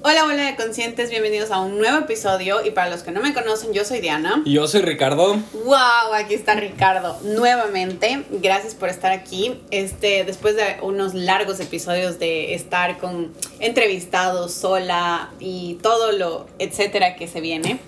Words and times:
Hola, 0.00 0.24
hola 0.26 0.44
de 0.44 0.54
conscientes, 0.54 1.10
bienvenidos 1.10 1.50
a 1.50 1.58
un 1.58 1.76
nuevo 1.76 1.98
episodio 1.98 2.64
y 2.64 2.70
para 2.70 2.88
los 2.88 3.02
que 3.02 3.10
no 3.10 3.20
me 3.20 3.34
conocen, 3.34 3.72
yo 3.72 3.84
soy 3.84 4.00
Diana. 4.00 4.42
Y 4.44 4.52
yo 4.52 4.68
soy 4.68 4.82
Ricardo. 4.82 5.34
Wow, 5.64 6.14
aquí 6.14 6.34
está 6.34 6.54
Ricardo 6.54 7.18
nuevamente. 7.24 8.22
Gracias 8.30 8.76
por 8.76 8.90
estar 8.90 9.10
aquí. 9.10 9.60
Este, 9.72 10.22
después 10.22 10.54
de 10.54 10.76
unos 10.82 11.14
largos 11.14 11.58
episodios 11.58 12.20
de 12.20 12.54
estar 12.54 12.98
con 12.98 13.32
entrevistados 13.58 14.54
sola 14.54 15.30
y 15.40 15.78
todo 15.82 16.12
lo 16.12 16.46
etcétera 16.60 17.16
que 17.16 17.26
se 17.26 17.40
viene. 17.40 17.80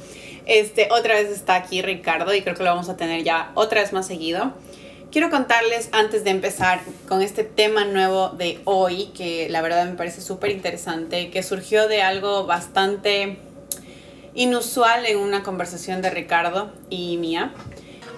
Este, 0.47 0.89
otra 0.91 1.15
vez 1.15 1.31
está 1.31 1.55
aquí 1.55 1.81
Ricardo 1.81 2.35
y 2.35 2.43
creo 2.43 2.57
que 2.57 2.65
lo 2.65 2.71
vamos 2.71 2.89
a 2.89 2.97
tener 2.97 3.23
ya 3.23 3.53
otra 3.55 3.83
vez 3.83 3.93
más 3.93 4.09
seguido. 4.09 4.53
Quiero 5.11 5.29
contarles 5.29 5.89
antes 5.91 6.23
de 6.23 6.31
empezar 6.31 6.81
con 7.09 7.21
este 7.21 7.43
tema 7.43 7.85
nuevo 7.85 8.29
de 8.29 8.61
hoy, 8.65 9.07
que 9.07 9.49
la 9.49 9.61
verdad 9.61 9.85
me 9.87 9.97
parece 9.97 10.21
súper 10.21 10.53
interesante, 10.53 11.31
que 11.31 11.43
surgió 11.43 11.89
de 11.89 12.01
algo 12.01 12.47
bastante 12.47 13.39
inusual 14.35 15.07
en 15.07 15.19
una 15.19 15.43
conversación 15.43 16.01
de 16.01 16.11
Ricardo 16.11 16.73
y 16.91 17.17
mía. 17.17 17.53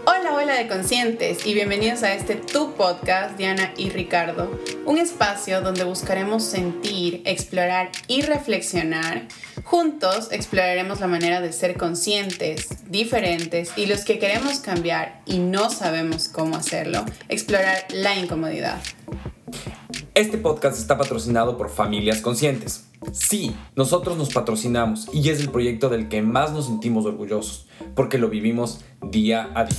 Hola, 0.04 0.34
hola 0.34 0.54
de 0.54 0.66
conscientes 0.66 1.46
y 1.46 1.54
bienvenidos 1.54 2.02
a 2.02 2.12
este 2.12 2.34
Tu 2.34 2.74
Podcast, 2.74 3.36
Diana 3.36 3.72
y 3.76 3.90
Ricardo, 3.90 4.60
un 4.84 4.98
espacio 4.98 5.60
donde 5.60 5.84
buscaremos 5.84 6.42
sentir, 6.42 7.22
explorar 7.24 7.92
y 8.08 8.22
reflexionar. 8.22 9.28
Juntos 9.62 10.32
exploraremos 10.32 10.98
la 10.98 11.06
manera 11.06 11.40
de 11.40 11.52
ser 11.52 11.76
conscientes, 11.76 12.90
diferentes 12.90 13.70
y 13.76 13.86
los 13.86 14.04
que 14.04 14.18
queremos 14.18 14.58
cambiar 14.58 15.20
y 15.24 15.38
no 15.38 15.70
sabemos 15.70 16.26
cómo 16.26 16.56
hacerlo, 16.56 17.04
explorar 17.28 17.86
la 17.90 18.16
incomodidad. 18.16 18.82
Este 20.14 20.36
podcast 20.36 20.78
está 20.78 20.98
patrocinado 20.98 21.56
por 21.56 21.70
Familias 21.70 22.20
Conscientes. 22.20 22.84
Sí, 23.12 23.56
nosotros 23.76 24.18
nos 24.18 24.30
patrocinamos 24.34 25.08
y 25.10 25.30
es 25.30 25.40
el 25.40 25.50
proyecto 25.50 25.88
del 25.88 26.10
que 26.10 26.20
más 26.20 26.52
nos 26.52 26.66
sentimos 26.66 27.06
orgullosos, 27.06 27.66
porque 27.94 28.18
lo 28.18 28.28
vivimos 28.28 28.80
día 29.00 29.50
a 29.54 29.64
día. 29.64 29.78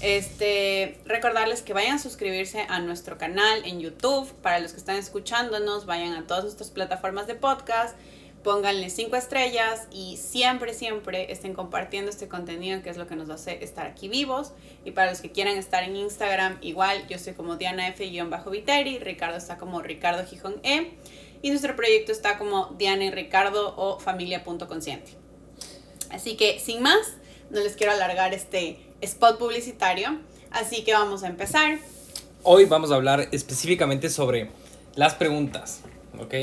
Este, 0.00 1.00
recordarles 1.06 1.62
que 1.62 1.72
vayan 1.72 1.96
a 1.96 1.98
suscribirse 1.98 2.66
a 2.68 2.78
nuestro 2.78 3.18
canal 3.18 3.64
en 3.64 3.80
YouTube. 3.80 4.32
Para 4.42 4.60
los 4.60 4.70
que 4.70 4.78
están 4.78 4.96
escuchándonos, 4.96 5.86
vayan 5.86 6.12
a 6.12 6.28
todas 6.28 6.44
nuestras 6.44 6.70
plataformas 6.70 7.26
de 7.26 7.34
podcast, 7.34 7.96
pónganle 8.44 8.90
cinco 8.90 9.16
estrellas 9.16 9.88
y 9.90 10.18
siempre, 10.18 10.74
siempre 10.74 11.32
estén 11.32 11.54
compartiendo 11.54 12.10
este 12.10 12.28
contenido 12.28 12.82
que 12.82 12.90
es 12.90 12.96
lo 12.96 13.08
que 13.08 13.16
nos 13.16 13.30
hace 13.30 13.64
estar 13.64 13.86
aquí 13.86 14.06
vivos. 14.06 14.52
Y 14.84 14.92
para 14.92 15.10
los 15.10 15.20
que 15.20 15.32
quieran 15.32 15.56
estar 15.56 15.82
en 15.82 15.96
Instagram, 15.96 16.58
igual 16.60 17.08
yo 17.08 17.18
soy 17.18 17.32
como 17.32 17.56
Diana 17.56 17.88
F-Viteri, 17.88 18.98
Ricardo 18.98 19.38
está 19.38 19.56
como 19.56 19.80
Ricardo 19.80 20.24
Gijón 20.24 20.60
E. 20.62 20.92
Y 21.42 21.50
nuestro 21.50 21.74
proyecto 21.74 22.12
está 22.12 22.38
como 22.38 22.74
Diana 22.78 23.04
y 23.04 23.10
Ricardo 23.10 23.74
o 23.76 23.98
familia.consciente. 23.98 25.12
Así 26.10 26.36
que 26.36 26.60
sin 26.60 26.82
más, 26.82 27.14
no 27.50 27.60
les 27.60 27.74
quiero 27.76 27.92
alargar 27.92 28.32
este 28.34 28.78
spot 29.00 29.38
publicitario, 29.38 30.18
así 30.50 30.84
que 30.84 30.92
vamos 30.92 31.22
a 31.22 31.28
empezar. 31.28 31.78
Hoy 32.42 32.66
vamos 32.66 32.90
a 32.92 32.94
hablar 32.94 33.28
específicamente 33.32 34.10
sobre 34.10 34.50
las 34.94 35.14
preguntas, 35.14 35.80
¿ok? 36.18 36.34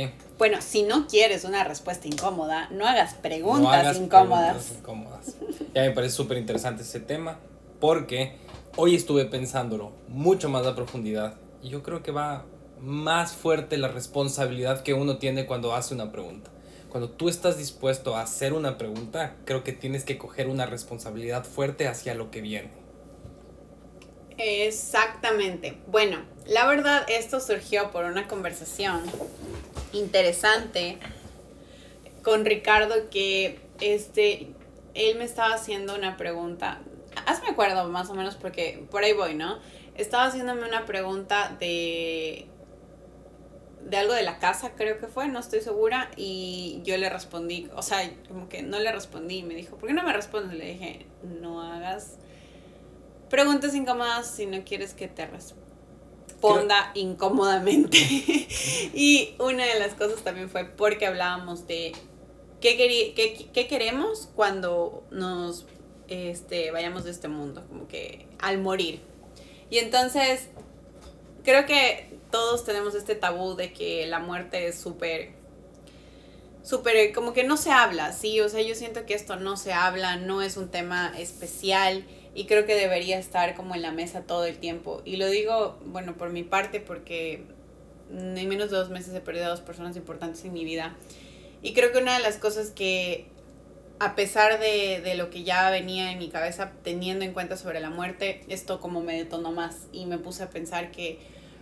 Bueno, 0.41 0.57
si 0.59 0.81
no 0.81 1.05
quieres 1.05 1.43
una 1.43 1.63
respuesta 1.63 2.07
incómoda, 2.07 2.67
no 2.71 2.87
hagas 2.87 3.13
preguntas 3.13 3.61
no 3.61 3.69
hagas 3.69 3.97
incómodas. 3.97 4.55
Preguntas 4.55 4.77
incómodas. 4.79 5.35
Ya 5.75 5.83
me 5.83 5.91
parece 5.91 6.15
súper 6.15 6.39
interesante 6.39 6.81
ese 6.81 6.99
tema, 6.99 7.37
porque 7.79 8.37
hoy 8.75 8.95
estuve 8.95 9.25
pensándolo 9.25 9.91
mucho 10.07 10.49
más 10.49 10.65
a 10.65 10.73
profundidad 10.73 11.35
y 11.61 11.69
yo 11.69 11.83
creo 11.83 12.01
que 12.01 12.11
va 12.11 12.47
más 12.79 13.33
fuerte 13.33 13.77
la 13.77 13.89
responsabilidad 13.89 14.81
que 14.81 14.95
uno 14.95 15.19
tiene 15.19 15.45
cuando 15.45 15.75
hace 15.75 15.93
una 15.93 16.11
pregunta. 16.11 16.49
Cuando 16.89 17.11
tú 17.11 17.29
estás 17.29 17.59
dispuesto 17.59 18.15
a 18.15 18.23
hacer 18.23 18.53
una 18.53 18.79
pregunta, 18.79 19.35
creo 19.45 19.63
que 19.63 19.73
tienes 19.73 20.03
que 20.03 20.17
coger 20.17 20.47
una 20.47 20.65
responsabilidad 20.65 21.45
fuerte 21.45 21.87
hacia 21.87 22.15
lo 22.15 22.31
que 22.31 22.41
viene. 22.41 22.80
Exactamente. 24.37 25.77
Bueno, 25.87 26.19
la 26.45 26.65
verdad 26.65 27.05
esto 27.09 27.39
surgió 27.39 27.91
por 27.91 28.05
una 28.05 28.27
conversación 28.27 29.03
interesante 29.93 30.97
con 32.23 32.45
Ricardo 32.45 33.09
que 33.09 33.59
este 33.79 34.47
él 34.93 35.17
me 35.17 35.23
estaba 35.23 35.53
haciendo 35.53 35.95
una 35.95 36.17
pregunta. 36.17 36.79
Hazme 37.25 37.49
acuerdo 37.49 37.87
más 37.89 38.09
o 38.09 38.13
menos 38.13 38.35
porque 38.35 38.85
por 38.89 39.03
ahí 39.03 39.13
voy, 39.13 39.35
¿no? 39.35 39.59
Estaba 39.95 40.25
haciéndome 40.25 40.67
una 40.67 40.85
pregunta 40.85 41.55
de 41.59 42.47
de 43.83 43.97
algo 43.97 44.13
de 44.13 44.23
la 44.23 44.39
casa, 44.39 44.73
creo 44.75 44.99
que 44.99 45.07
fue, 45.07 45.27
no 45.27 45.39
estoy 45.39 45.59
segura, 45.61 46.11
y 46.15 46.81
yo 46.83 46.97
le 46.97 47.09
respondí, 47.09 47.67
o 47.75 47.81
sea, 47.81 48.09
como 48.27 48.47
que 48.47 48.61
no 48.61 48.79
le 48.79 48.91
respondí, 48.91 49.43
me 49.43 49.55
dijo, 49.55 49.77
¿por 49.77 49.87
qué 49.87 49.93
no 49.93 50.03
me 50.03 50.13
respondes? 50.13 50.57
Le 50.57 50.73
dije, 50.73 51.07
no 51.23 51.61
hagas 51.61 52.17
preguntas 53.31 53.73
incómodas 53.73 54.29
si 54.29 54.45
no 54.45 54.63
quieres 54.63 54.93
que 54.93 55.07
te 55.07 55.25
responda 55.25 56.91
incómodamente. 56.93 57.97
y 58.93 59.33
una 59.39 59.65
de 59.65 59.79
las 59.79 59.95
cosas 59.95 60.21
también 60.21 60.49
fue 60.49 60.65
porque 60.65 61.07
hablábamos 61.07 61.65
de 61.65 61.93
qué, 62.59 62.77
qué, 63.15 63.49
qué 63.51 63.67
queremos 63.67 64.29
cuando 64.35 65.03
nos 65.09 65.65
este, 66.09 66.71
vayamos 66.71 67.05
de 67.05 67.11
este 67.11 67.29
mundo, 67.29 67.63
como 67.69 67.87
que 67.87 68.27
al 68.39 68.59
morir. 68.59 68.99
Y 69.69 69.77
entonces, 69.77 70.49
creo 71.45 71.65
que 71.65 72.19
todos 72.31 72.65
tenemos 72.65 72.95
este 72.95 73.15
tabú 73.15 73.55
de 73.55 73.71
que 73.71 74.05
la 74.07 74.19
muerte 74.19 74.67
es 74.67 74.77
súper, 74.77 75.31
súper, 76.63 77.13
como 77.13 77.31
que 77.31 77.45
no 77.45 77.55
se 77.55 77.71
habla, 77.71 78.11
¿sí? 78.11 78.41
O 78.41 78.49
sea, 78.49 78.61
yo 78.61 78.75
siento 78.75 79.05
que 79.05 79.13
esto 79.13 79.37
no 79.37 79.55
se 79.55 79.71
habla, 79.71 80.17
no 80.17 80.41
es 80.41 80.57
un 80.57 80.69
tema 80.69 81.13
especial 81.17 82.05
y 82.33 82.45
creo 82.45 82.65
que 82.65 82.75
debería 82.75 83.19
estar 83.19 83.55
como 83.55 83.75
en 83.75 83.81
la 83.81 83.91
mesa 83.91 84.21
todo 84.21 84.45
el 84.45 84.57
tiempo. 84.57 85.01
Y 85.05 85.17
lo 85.17 85.27
digo, 85.27 85.77
bueno, 85.85 86.15
por 86.15 86.31
mi 86.31 86.43
parte, 86.43 86.79
porque 86.79 87.43
en 88.11 88.49
menos 88.49 88.71
de 88.71 88.77
dos 88.77 88.89
meses 88.89 89.13
he 89.13 89.21
perdido 89.21 89.45
a 89.45 89.49
dos 89.49 89.61
personas 89.61 89.95
importantes 89.95 90.43
en 90.45 90.53
mi 90.53 90.63
vida. 90.63 90.95
Y 91.61 91.73
creo 91.73 91.91
que 91.91 91.99
una 91.99 92.15
de 92.15 92.23
las 92.23 92.37
cosas 92.37 92.71
que, 92.71 93.27
a 93.99 94.15
pesar 94.15 94.59
de, 94.59 95.01
de, 95.03 95.15
lo 95.15 95.29
que 95.29 95.43
ya 95.43 95.69
venía 95.69 96.11
en 96.11 96.19
mi 96.19 96.29
cabeza 96.29 96.71
teniendo 96.83 97.25
en 97.25 97.33
cuenta 97.33 97.57
sobre 97.57 97.79
la 97.79 97.89
muerte, 97.89 98.41
esto 98.47 98.79
como 98.79 99.01
me 99.01 99.15
detonó 99.15 99.51
más 99.51 99.87
y 99.91 100.05
me 100.05 100.17
puse 100.17 100.43
a 100.43 100.49
pensar 100.49 100.91
que 100.91 101.19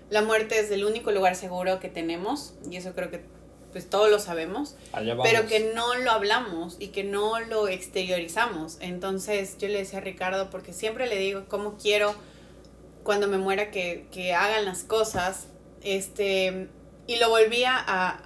la 0.10 0.22
muerte 0.22 0.60
es 0.60 0.72
el 0.72 0.86
único 0.86 1.12
lugar 1.12 1.36
seguro 1.36 1.80
que 1.80 1.90
tenemos 1.90 2.54
y 2.70 2.78
eso 2.78 2.94
creo 2.94 3.12
que 3.12 3.22
pues 3.72 3.90
todos 3.90 4.10
lo 4.10 4.20
sabemos, 4.20 4.76
pero 5.24 5.46
que 5.48 5.72
no 5.74 5.96
lo 5.96 6.12
hablamos 6.12 6.78
y 6.80 6.88
que 6.88 7.04
no 7.04 7.40
lo 7.40 7.68
exteriorizamos. 7.68 8.78
Entonces 8.82 9.58
yo 9.58 9.68
le 9.68 9.80
decía 9.80 10.00
a 10.00 10.02
Ricardo, 10.02 10.50
porque 10.50 10.74
siempre 10.74 11.08
le 11.08 11.18
digo 11.18 11.44
cómo 11.48 11.78
quiero 11.78 12.16
cuando 13.04 13.28
me 13.28 13.38
muera 13.38 13.72
que, 13.72 14.08
que 14.12 14.34
hagan 14.34 14.66
las 14.66 14.84
cosas, 14.84 15.48
este, 15.82 16.68
y 17.08 17.18
lo 17.18 17.30
volvía 17.30 17.76
a, 17.78 18.24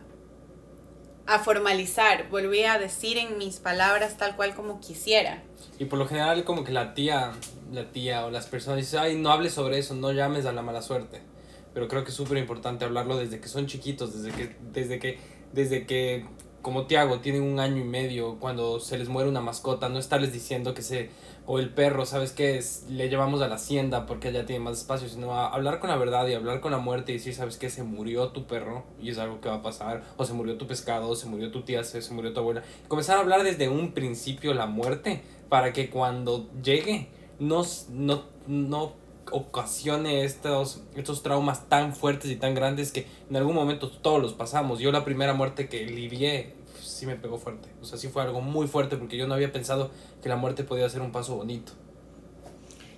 a 1.25 1.39
formalizar, 1.39 2.29
volví 2.29 2.63
a 2.63 2.79
decir 2.79 3.17
en 3.17 3.37
mis 3.37 3.57
palabras 3.57 4.17
tal 4.17 4.35
cual 4.35 4.55
como 4.55 4.79
quisiera. 4.79 5.43
Y 5.77 5.85
por 5.85 5.99
lo 5.99 6.07
general 6.07 6.43
como 6.43 6.63
que 6.63 6.71
la 6.71 6.93
tía, 6.93 7.33
la 7.71 7.91
tía 7.91 8.25
o 8.25 8.31
las 8.31 8.45
personas 8.47 8.79
dicen, 8.79 8.99
ay, 8.99 9.15
no 9.15 9.31
hables 9.31 9.53
sobre 9.53 9.77
eso, 9.77 9.93
no 9.93 10.11
llames 10.11 10.45
a 10.45 10.53
la 10.53 10.61
mala 10.61 10.81
suerte 10.81 11.32
pero 11.73 11.87
creo 11.87 12.03
que 12.03 12.09
es 12.09 12.15
súper 12.15 12.37
importante 12.37 12.85
hablarlo 12.85 13.17
desde 13.17 13.39
que 13.39 13.47
son 13.47 13.65
chiquitos, 13.65 14.13
desde 14.13 14.35
que, 14.35 14.55
desde 14.71 14.99
que, 14.99 15.19
desde 15.53 15.85
que, 15.85 16.25
como 16.61 16.85
Tiago, 16.85 17.19
tienen 17.19 17.43
un 17.43 17.59
año 17.59 17.81
y 17.81 17.83
medio, 17.83 18.39
cuando 18.39 18.79
se 18.79 18.97
les 18.97 19.09
muere 19.09 19.29
una 19.29 19.41
mascota, 19.41 19.89
no 19.89 19.99
estarles 19.99 20.31
diciendo 20.31 20.73
que 20.73 20.81
se, 20.81 21.09
o 21.45 21.59
el 21.59 21.69
perro, 21.69 22.05
¿sabes 22.05 22.31
qué? 22.31 22.63
Le 22.89 23.09
llevamos 23.09 23.41
a 23.41 23.47
la 23.47 23.55
hacienda 23.55 24.05
porque 24.05 24.29
allá 24.29 24.45
tiene 24.45 24.63
más 24.63 24.77
espacio, 24.77 25.09
sino 25.09 25.37
hablar 25.37 25.79
con 25.79 25.89
la 25.89 25.97
verdad 25.97 26.27
y 26.27 26.33
hablar 26.33 26.61
con 26.61 26.71
la 26.71 26.77
muerte 26.77 27.11
y 27.11 27.15
decir, 27.15 27.33
¿sabes 27.33 27.57
qué? 27.57 27.69
Se 27.69 27.83
murió 27.83 28.29
tu 28.29 28.45
perro 28.45 28.85
y 29.01 29.09
es 29.09 29.17
algo 29.17 29.41
que 29.41 29.49
va 29.49 29.55
a 29.55 29.61
pasar, 29.61 30.03
o 30.15 30.25
se 30.25 30.33
murió 30.33 30.57
tu 30.57 30.67
pescado, 30.67 31.09
o 31.09 31.15
se 31.15 31.27
murió 31.27 31.51
tu 31.51 31.63
tía, 31.63 31.83
se, 31.83 32.01
se 32.01 32.13
murió 32.13 32.33
tu 32.33 32.39
abuela. 32.39 32.63
comenzar 32.87 33.17
a 33.17 33.21
hablar 33.21 33.43
desde 33.43 33.67
un 33.67 33.93
principio 33.93 34.53
la 34.53 34.67
muerte 34.67 35.21
para 35.49 35.73
que 35.73 35.89
cuando 35.89 36.49
llegue 36.61 37.09
no, 37.39 37.63
no 37.89 39.02
ocasione 39.31 40.23
estos, 40.23 40.81
estos 40.95 41.23
traumas 41.23 41.69
tan 41.69 41.95
fuertes 41.95 42.31
y 42.31 42.35
tan 42.35 42.53
grandes 42.53 42.91
que 42.91 43.07
en 43.29 43.35
algún 43.35 43.55
momento 43.55 43.89
todos 43.89 44.21
los 44.21 44.33
pasamos. 44.33 44.79
Yo 44.79 44.91
la 44.91 45.05
primera 45.05 45.33
muerte 45.33 45.69
que 45.69 45.85
lidié 45.85 46.53
sí 46.81 47.05
me 47.05 47.15
pegó 47.15 47.37
fuerte. 47.37 47.69
O 47.81 47.85
sea, 47.85 47.97
sí 47.97 48.07
fue 48.07 48.21
algo 48.21 48.41
muy 48.41 48.67
fuerte 48.67 48.97
porque 48.97 49.17
yo 49.17 49.27
no 49.27 49.33
había 49.33 49.51
pensado 49.51 49.91
que 50.21 50.29
la 50.29 50.35
muerte 50.35 50.63
podía 50.63 50.89
ser 50.89 51.01
un 51.01 51.11
paso 51.11 51.35
bonito. 51.35 51.73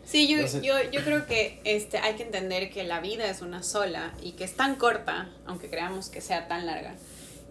Sí, 0.03 0.27
yo, 0.27 0.37
yo, 0.61 0.75
yo 0.91 1.03
creo 1.03 1.25
que 1.25 1.59
este, 1.63 1.97
hay 1.97 2.13
que 2.13 2.23
entender 2.23 2.69
que 2.69 2.83
la 2.83 2.99
vida 2.99 3.27
es 3.27 3.41
una 3.41 3.63
sola 3.63 4.13
y 4.21 4.33
que 4.33 4.43
es 4.43 4.53
tan 4.53 4.75
corta, 4.75 5.31
aunque 5.47 5.69
creamos 5.69 6.09
que 6.09 6.21
sea 6.21 6.47
tan 6.47 6.67
larga. 6.67 6.95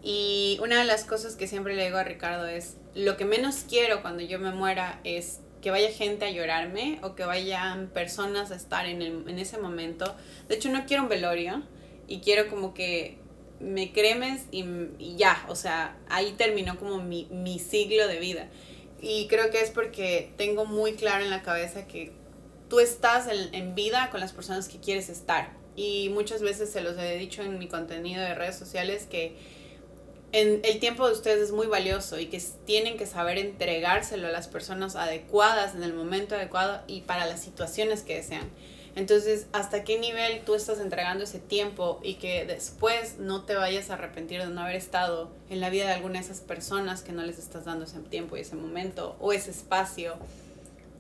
Y 0.05 0.59
una 0.63 0.79
de 0.79 0.85
las 0.85 1.05
cosas 1.05 1.35
que 1.35 1.49
siempre 1.49 1.75
le 1.75 1.87
digo 1.87 1.97
a 1.97 2.05
Ricardo 2.05 2.47
es, 2.47 2.77
lo 2.95 3.17
que 3.17 3.25
menos 3.25 3.65
quiero 3.69 4.03
cuando 4.03 4.23
yo 4.23 4.39
me 4.39 4.53
muera 4.53 5.01
es 5.03 5.41
que 5.65 5.71
vaya 5.71 5.91
gente 5.91 6.27
a 6.27 6.31
llorarme 6.31 6.99
o 7.03 7.15
que 7.15 7.25
vayan 7.25 7.89
personas 7.89 8.51
a 8.51 8.55
estar 8.55 8.85
en, 8.85 9.01
en 9.01 9.39
ese 9.39 9.57
momento. 9.57 10.15
De 10.47 10.57
hecho, 10.57 10.69
no 10.69 10.85
quiero 10.85 11.05
un 11.05 11.09
velorio 11.09 11.63
y 12.07 12.21
quiero 12.21 12.51
como 12.51 12.75
que 12.75 13.17
me 13.61 13.91
cremes 13.91 14.43
y, 14.51 14.67
y 14.99 15.17
ya, 15.17 15.43
o 15.49 15.57
sea, 15.57 15.97
ahí 16.11 16.35
terminó 16.37 16.79
como 16.79 17.03
mi, 17.03 17.29
mi 17.31 17.59
siglo 17.59 18.07
de 18.09 18.19
vida. 18.19 18.49
Y 19.01 19.27
creo 19.29 19.51
que 19.51 19.63
es 19.63 19.71
porque 19.71 20.35
tengo 20.37 20.67
muy 20.67 20.97
claro 20.97 21.25
en 21.25 21.31
la 21.31 21.41
cabeza 21.41 21.87
que 21.87 22.13
tú 22.69 22.79
estás 22.79 23.27
en, 23.27 23.55
en, 23.55 23.75
vida 23.75 24.11
con 24.11 24.21
las 24.21 24.35
personas 24.35 24.69
que 24.69 24.81
quieres 24.81 25.09
estar. 25.09 25.51
Y 25.77 26.11
muchas 26.11 26.43
veces 26.43 26.71
se 26.71 26.83
los 26.83 26.99
he 26.99 27.17
dicho 27.17 27.41
en 27.41 27.59
mi 27.59 27.69
contenido 27.69 28.21
de 28.21 28.35
redes 28.35 28.57
sociales 28.57 29.07
que 29.11 29.35
en 30.35 30.63
el 30.65 30.81
tiempo 30.81 31.07
de 31.07 31.13
ustedes 31.13 31.41
es 31.41 31.53
muy 31.53 31.69
valioso 31.69 32.19
y 32.19 32.27
que 32.27 32.43
tienen 32.67 32.97
que 32.97 33.07
saber 33.07 33.39
entregárselo 33.39 34.27
a 34.27 34.33
las 34.33 34.49
personas 34.49 34.97
adecuadas 34.97 35.77
en 35.77 35.85
el 35.85 35.95
momento 35.95 36.35
adecuado 36.35 36.83
y 36.89 37.03
para 37.03 37.25
las 37.25 37.41
situaciones 37.41 38.03
que 38.03 38.17
desean. 38.17 38.51
Entonces, 38.97 39.47
¿hasta 39.53 39.85
qué 39.85 39.97
nivel 39.97 40.41
tú 40.45 40.57
estás 40.57 40.81
entregando 40.81 41.23
ese 41.23 41.39
tiempo 41.39 42.01
y 42.03 42.15
que 42.15 42.45
después 42.47 43.19
no 43.19 43.45
te 43.45 43.55
vayas 43.55 43.91
a 43.91 43.95
arrepentir 43.95 44.41
de 44.41 44.49
no 44.49 44.63
haber 44.63 44.75
estado 44.75 45.31
en 45.51 45.61
la 45.61 45.71
vida 45.71 45.87
de 45.87 45.93
alguna 45.93 46.15
de 46.15 46.25
esas 46.25 46.41
personas 46.41 47.03
que 47.03 47.13
no 47.13 47.23
les 47.23 47.39
estás 47.39 47.65
dando 47.65 47.85
ese 47.85 48.01
tiempo 48.01 48.37
y 48.37 48.41
ese 48.41 48.57
momento 48.57 49.15
o 49.21 49.33
ese 49.33 49.53
espacio 49.53 50.17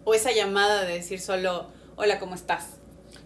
o 0.05 0.15
esa 0.15 0.31
llamada 0.31 0.85
de 0.85 0.95
decir 0.95 1.21
solo, 1.21 1.67
hola, 1.97 2.21
¿cómo 2.21 2.37
estás? 2.37 2.84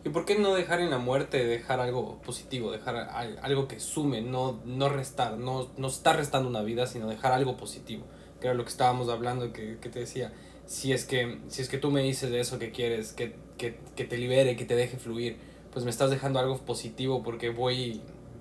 ¿Y 0.08 0.10
por 0.10 0.24
qué 0.24 0.38
no 0.38 0.54
dejar 0.54 0.80
en 0.80 0.90
la 0.90 0.98
muerte, 0.98 1.44
dejar 1.44 1.80
algo 1.80 2.20
positivo, 2.22 2.72
dejar 2.72 2.96
algo 3.42 3.68
que 3.68 3.78
sume, 3.78 4.22
no, 4.22 4.60
no 4.64 4.88
restar, 4.88 5.36
no, 5.36 5.68
no 5.76 5.88
estar 5.88 6.16
restando 6.16 6.48
una 6.48 6.62
vida, 6.62 6.86
sino 6.86 7.08
dejar 7.08 7.32
algo 7.32 7.56
positivo? 7.56 8.04
Que 8.40 8.46
era 8.46 8.54
lo 8.54 8.64
que 8.64 8.70
estábamos 8.70 9.08
hablando, 9.08 9.52
que, 9.52 9.78
que 9.78 9.88
te 9.88 10.00
decía, 10.00 10.32
si 10.66 10.92
es, 10.92 11.04
que, 11.04 11.40
si 11.48 11.62
es 11.62 11.68
que 11.68 11.76
tú 11.76 11.90
me 11.90 12.02
dices 12.02 12.30
de 12.30 12.40
eso 12.40 12.58
que 12.58 12.70
quieres, 12.70 13.12
que 13.12 13.34
que, 13.58 13.76
que, 13.96 14.04
te 14.04 14.16
libere, 14.16 14.56
que 14.56 14.64
te 14.64 14.74
deje 14.74 14.96
fluir, 14.96 15.36
pues 15.72 15.84
me 15.84 15.90
estás 15.90 16.10
dejando 16.10 16.38
algo 16.38 16.56
positivo 16.58 17.22
porque 17.22 17.50
voy, 17.50 18.00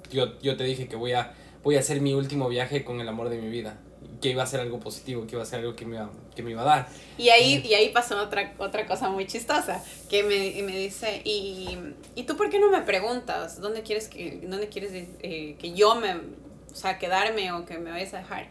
yo, 0.09 0.39
yo 0.39 0.55
te 0.55 0.63
dije 0.63 0.87
que 0.87 0.95
voy 0.95 1.11
a, 1.13 1.33
voy 1.63 1.75
a 1.75 1.79
hacer 1.79 1.99
mi 1.99 2.13
último 2.13 2.47
viaje 2.47 2.85
con 2.85 3.01
el 3.01 3.09
amor 3.09 3.27
de 3.27 3.41
mi 3.41 3.49
vida, 3.49 3.79
que 4.21 4.29
iba 4.29 4.43
a 4.43 4.47
ser 4.47 4.59
algo 4.59 4.79
positivo, 4.79 5.27
que 5.27 5.35
iba 5.35 5.43
a 5.43 5.45
ser 5.45 5.59
algo 5.59 5.75
que 5.75 5.85
me 5.85 5.95
iba, 5.95 6.09
que 6.35 6.43
me 6.43 6.51
iba 6.51 6.61
a 6.61 6.65
dar. 6.65 6.87
Y 7.17 7.29
ahí, 7.29 7.63
y 7.65 7.73
ahí 7.73 7.89
pasó 7.89 8.19
otra, 8.21 8.53
otra 8.57 8.87
cosa 8.87 9.09
muy 9.09 9.27
chistosa, 9.27 9.83
que 10.09 10.23
me, 10.23 10.61
me 10.63 10.77
dice, 10.77 11.21
¿y, 11.23 11.77
¿y 12.15 12.23
tú 12.23 12.35
por 12.35 12.49
qué 12.49 12.59
no 12.59 12.69
me 12.71 12.81
preguntas 12.81 13.61
dónde 13.61 13.83
quieres 13.83 14.07
que, 14.07 14.41
dónde 14.47 14.69
quieres 14.69 14.91
eh, 14.93 15.55
que 15.59 15.73
yo 15.73 15.95
me, 15.95 16.15
o 16.15 16.75
sea, 16.75 16.97
quedarme 16.97 17.51
o 17.51 17.65
que 17.65 17.77
me 17.77 17.91
vayas 17.91 18.13
a 18.13 18.17
dejar? 18.19 18.47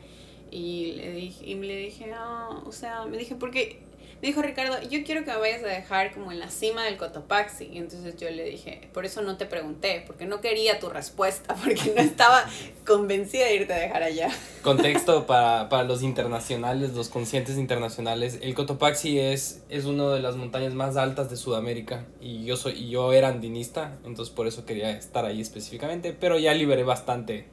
Y 0.50 0.92
le 0.92 1.10
dije, 1.12 1.44
y 1.44 1.54
le 1.54 1.76
dije, 1.76 2.12
ah, 2.14 2.62
o 2.64 2.72
sea, 2.72 3.04
me 3.04 3.16
dije, 3.16 3.34
porque 3.34 3.82
me 4.22 4.28
dijo 4.28 4.40
Ricardo, 4.40 4.80
yo 4.88 5.04
quiero 5.04 5.24
que 5.24 5.30
me 5.30 5.36
vayas 5.36 5.62
a 5.62 5.66
dejar 5.66 6.14
como 6.14 6.32
en 6.32 6.38
la 6.38 6.48
cima 6.48 6.84
del 6.84 6.96
Cotopaxi. 6.96 7.66
Y 7.72 7.78
entonces 7.78 8.16
yo 8.16 8.30
le 8.30 8.44
dije, 8.44 8.88
por 8.94 9.04
eso 9.04 9.20
no 9.20 9.36
te 9.36 9.44
pregunté, 9.44 10.02
porque 10.06 10.24
no 10.24 10.40
quería 10.40 10.80
tu 10.80 10.88
respuesta, 10.88 11.54
porque 11.64 11.92
no 11.94 12.00
estaba 12.00 12.44
convencida 12.86 13.44
de 13.44 13.56
irte 13.56 13.74
a 13.74 13.78
dejar 13.78 14.02
allá. 14.02 14.30
Contexto 14.62 15.26
para, 15.26 15.68
para 15.68 15.82
los 15.84 16.02
internacionales, 16.02 16.94
los 16.94 17.10
conscientes 17.10 17.58
internacionales. 17.58 18.38
El 18.40 18.54
Cotopaxi 18.54 19.18
es, 19.18 19.62
es 19.68 19.84
una 19.84 20.10
de 20.10 20.20
las 20.20 20.36
montañas 20.36 20.72
más 20.72 20.96
altas 20.96 21.28
de 21.28 21.36
Sudamérica 21.36 22.06
y 22.20 22.44
yo, 22.44 22.56
soy, 22.56 22.72
y 22.72 22.90
yo 22.90 23.12
era 23.12 23.28
andinista, 23.28 23.98
entonces 24.04 24.34
por 24.34 24.46
eso 24.46 24.64
quería 24.64 24.90
estar 24.90 25.26
ahí 25.26 25.42
específicamente, 25.42 26.14
pero 26.18 26.38
ya 26.38 26.54
liberé 26.54 26.84
bastante, 26.84 27.46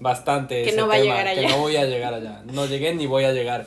bastante. 0.00 0.64
Que 0.64 0.72
no 0.72 0.88
va 0.88 0.94
a 0.94 0.98
llegar 0.98 1.28
allá. 1.28 1.40
Que 1.40 1.48
no 1.48 1.58
voy 1.58 1.76
a 1.76 1.84
llegar 1.84 2.14
allá. 2.14 2.42
No 2.46 2.66
llegué 2.66 2.94
ni 2.94 3.06
voy 3.06 3.24
a 3.24 3.32
llegar. 3.32 3.66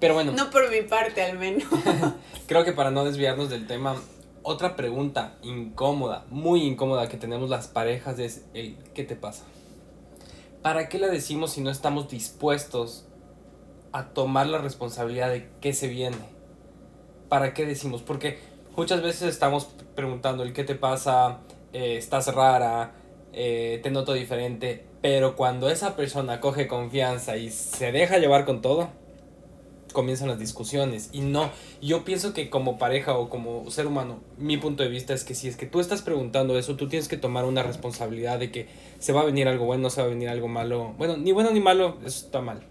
Pero 0.00 0.14
bueno. 0.14 0.32
No 0.32 0.50
por 0.50 0.70
mi 0.70 0.82
parte, 0.82 1.22
al 1.22 1.38
menos. 1.38 1.64
creo 2.46 2.64
que 2.64 2.72
para 2.72 2.90
no 2.90 3.04
desviarnos 3.04 3.50
del 3.50 3.66
tema, 3.66 3.96
otra 4.42 4.76
pregunta 4.76 5.36
incómoda, 5.42 6.26
muy 6.30 6.62
incómoda 6.62 7.08
que 7.08 7.16
tenemos 7.16 7.48
las 7.48 7.68
parejas 7.68 8.18
es, 8.18 8.44
¿qué 8.52 9.04
te 9.04 9.16
pasa? 9.16 9.44
¿Para 10.62 10.88
qué 10.88 10.98
la 10.98 11.08
decimos 11.08 11.52
si 11.52 11.60
no 11.60 11.70
estamos 11.70 12.08
dispuestos 12.08 13.06
a 13.92 14.08
tomar 14.08 14.46
la 14.46 14.58
responsabilidad 14.58 15.30
de 15.30 15.48
qué 15.60 15.72
se 15.72 15.88
viene? 15.88 16.18
¿Para 17.28 17.54
qué 17.54 17.64
decimos? 17.64 18.02
Porque 18.02 18.38
muchas 18.76 19.02
veces 19.02 19.28
estamos 19.30 19.68
preguntando 19.94 20.42
el 20.42 20.52
qué 20.52 20.64
te 20.64 20.74
pasa, 20.74 21.38
eh, 21.72 21.96
estás 21.96 22.32
rara, 22.34 22.92
eh, 23.32 23.80
te 23.82 23.90
noto 23.90 24.12
diferente, 24.12 24.86
pero 25.00 25.36
cuando 25.36 25.70
esa 25.70 25.96
persona 25.96 26.40
coge 26.40 26.68
confianza 26.68 27.36
y 27.36 27.50
se 27.50 27.92
deja 27.92 28.18
llevar 28.18 28.44
con 28.44 28.62
todo, 28.62 28.90
comienzan 29.94 30.28
las 30.28 30.38
discusiones 30.38 31.08
y 31.12 31.22
no, 31.22 31.50
yo 31.80 32.04
pienso 32.04 32.34
que 32.34 32.50
como 32.50 32.76
pareja 32.76 33.16
o 33.16 33.30
como 33.30 33.70
ser 33.70 33.86
humano, 33.86 34.20
mi 34.36 34.58
punto 34.58 34.82
de 34.82 34.90
vista 34.90 35.14
es 35.14 35.24
que 35.24 35.34
si 35.34 35.48
es 35.48 35.56
que 35.56 35.64
tú 35.64 35.80
estás 35.80 36.02
preguntando 36.02 36.58
eso, 36.58 36.76
tú 36.76 36.88
tienes 36.88 37.08
que 37.08 37.16
tomar 37.16 37.46
una 37.46 37.62
responsabilidad 37.62 38.38
de 38.38 38.50
que 38.50 38.68
se 38.98 39.14
va 39.14 39.22
a 39.22 39.24
venir 39.24 39.48
algo 39.48 39.64
bueno, 39.64 39.88
se 39.88 40.02
va 40.02 40.08
a 40.08 40.10
venir 40.10 40.28
algo 40.28 40.48
malo, 40.48 40.92
bueno, 40.98 41.16
ni 41.16 41.32
bueno 41.32 41.50
ni 41.50 41.60
malo, 41.60 41.96
eso 42.04 42.26
está 42.26 42.42
mal. 42.42 42.62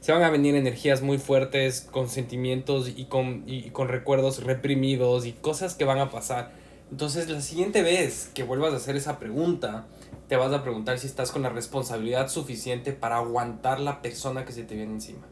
Se 0.00 0.12
van 0.12 0.22
a 0.22 0.30
venir 0.30 0.54
energías 0.54 1.02
muy 1.02 1.18
fuertes, 1.18 1.82
con 1.82 2.08
sentimientos 2.08 2.90
y 2.96 3.04
con, 3.04 3.44
y 3.46 3.68
con 3.68 3.88
recuerdos 3.88 4.42
reprimidos 4.42 5.26
y 5.26 5.32
cosas 5.32 5.74
que 5.74 5.84
van 5.84 5.98
a 5.98 6.10
pasar. 6.10 6.52
Entonces 6.90 7.28
la 7.28 7.42
siguiente 7.42 7.82
vez 7.82 8.30
que 8.32 8.42
vuelvas 8.42 8.72
a 8.72 8.76
hacer 8.76 8.96
esa 8.96 9.18
pregunta, 9.18 9.86
te 10.28 10.36
vas 10.36 10.52
a 10.54 10.62
preguntar 10.62 10.98
si 10.98 11.06
estás 11.06 11.32
con 11.32 11.42
la 11.42 11.50
responsabilidad 11.50 12.28
suficiente 12.28 12.92
para 12.92 13.18
aguantar 13.18 13.78
la 13.78 14.00
persona 14.00 14.46
que 14.46 14.52
se 14.52 14.62
te 14.62 14.74
viene 14.74 14.94
encima 14.94 15.26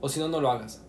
o 0.00 0.08
si 0.08 0.20
no, 0.20 0.28
no 0.28 0.40
lo 0.40 0.50
hagas. 0.50 0.82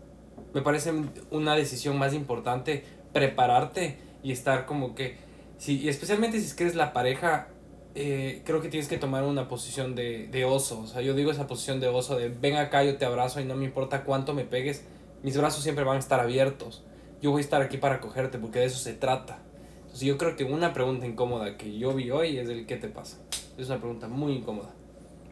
Me 0.54 0.62
parece 0.62 0.94
una 1.32 1.56
decisión 1.56 1.98
más 1.98 2.14
importante 2.14 2.84
prepararte 3.14 3.98
y 4.24 4.32
estar 4.32 4.66
como 4.66 4.96
que, 4.96 5.18
si, 5.58 5.80
y 5.80 5.90
especialmente 5.90 6.40
si 6.40 6.46
es 6.46 6.54
que 6.54 6.64
eres 6.64 6.76
la 6.76 6.94
pareja, 6.94 7.48
eh, 7.96 8.42
creo 8.46 8.62
que 8.62 8.70
tienes 8.70 8.88
que 8.88 8.98
tomar 8.98 9.24
una 9.24 9.48
posición 9.48 9.96
de, 9.96 10.28
de 10.28 10.46
oso. 10.46 10.82
O 10.82 10.88
sea, 10.88 11.02
yo 11.02 11.14
digo 11.14 11.32
esa 11.32 11.48
posición 11.48 11.80
de 11.80 11.88
oso 11.88 12.18
de 12.18 12.30
ven 12.30 12.56
acá, 12.56 12.84
yo 12.84 12.98
te 12.98 13.06
abrazo 13.06 13.40
y 13.40 13.46
no 13.46 13.56
me 13.56 13.66
importa 13.66 14.04
cuánto 14.04 14.34
me 14.34 14.44
pegues, 14.44 14.86
mis 15.24 15.38
brazos 15.38 15.64
siempre 15.64 15.84
van 15.84 15.98
a 15.98 16.00
estar 16.00 16.20
abiertos. 16.20 16.84
Yo 17.22 17.32
voy 17.32 17.42
a 17.42 17.44
estar 17.44 17.62
aquí 17.62 17.78
para 17.78 18.00
cogerte 18.00 18.38
porque 18.38 18.60
de 18.60 18.66
eso 18.66 18.80
se 18.80 18.94
trata. 18.94 19.40
Entonces 19.82 20.02
yo 20.02 20.18
creo 20.18 20.36
que 20.36 20.46
una 20.46 20.72
pregunta 20.74 21.06
incómoda 21.06 21.58
que 21.58 21.78
yo 21.78 21.94
vi 21.94 22.12
hoy 22.12 22.38
es 22.38 22.48
el 22.48 22.66
¿qué 22.66 22.78
te 22.78 22.88
pasa? 22.88 23.18
Es 23.58 23.68
una 23.68 23.80
pregunta 23.80 24.08
muy 24.08 24.34
incómoda. 24.34 24.70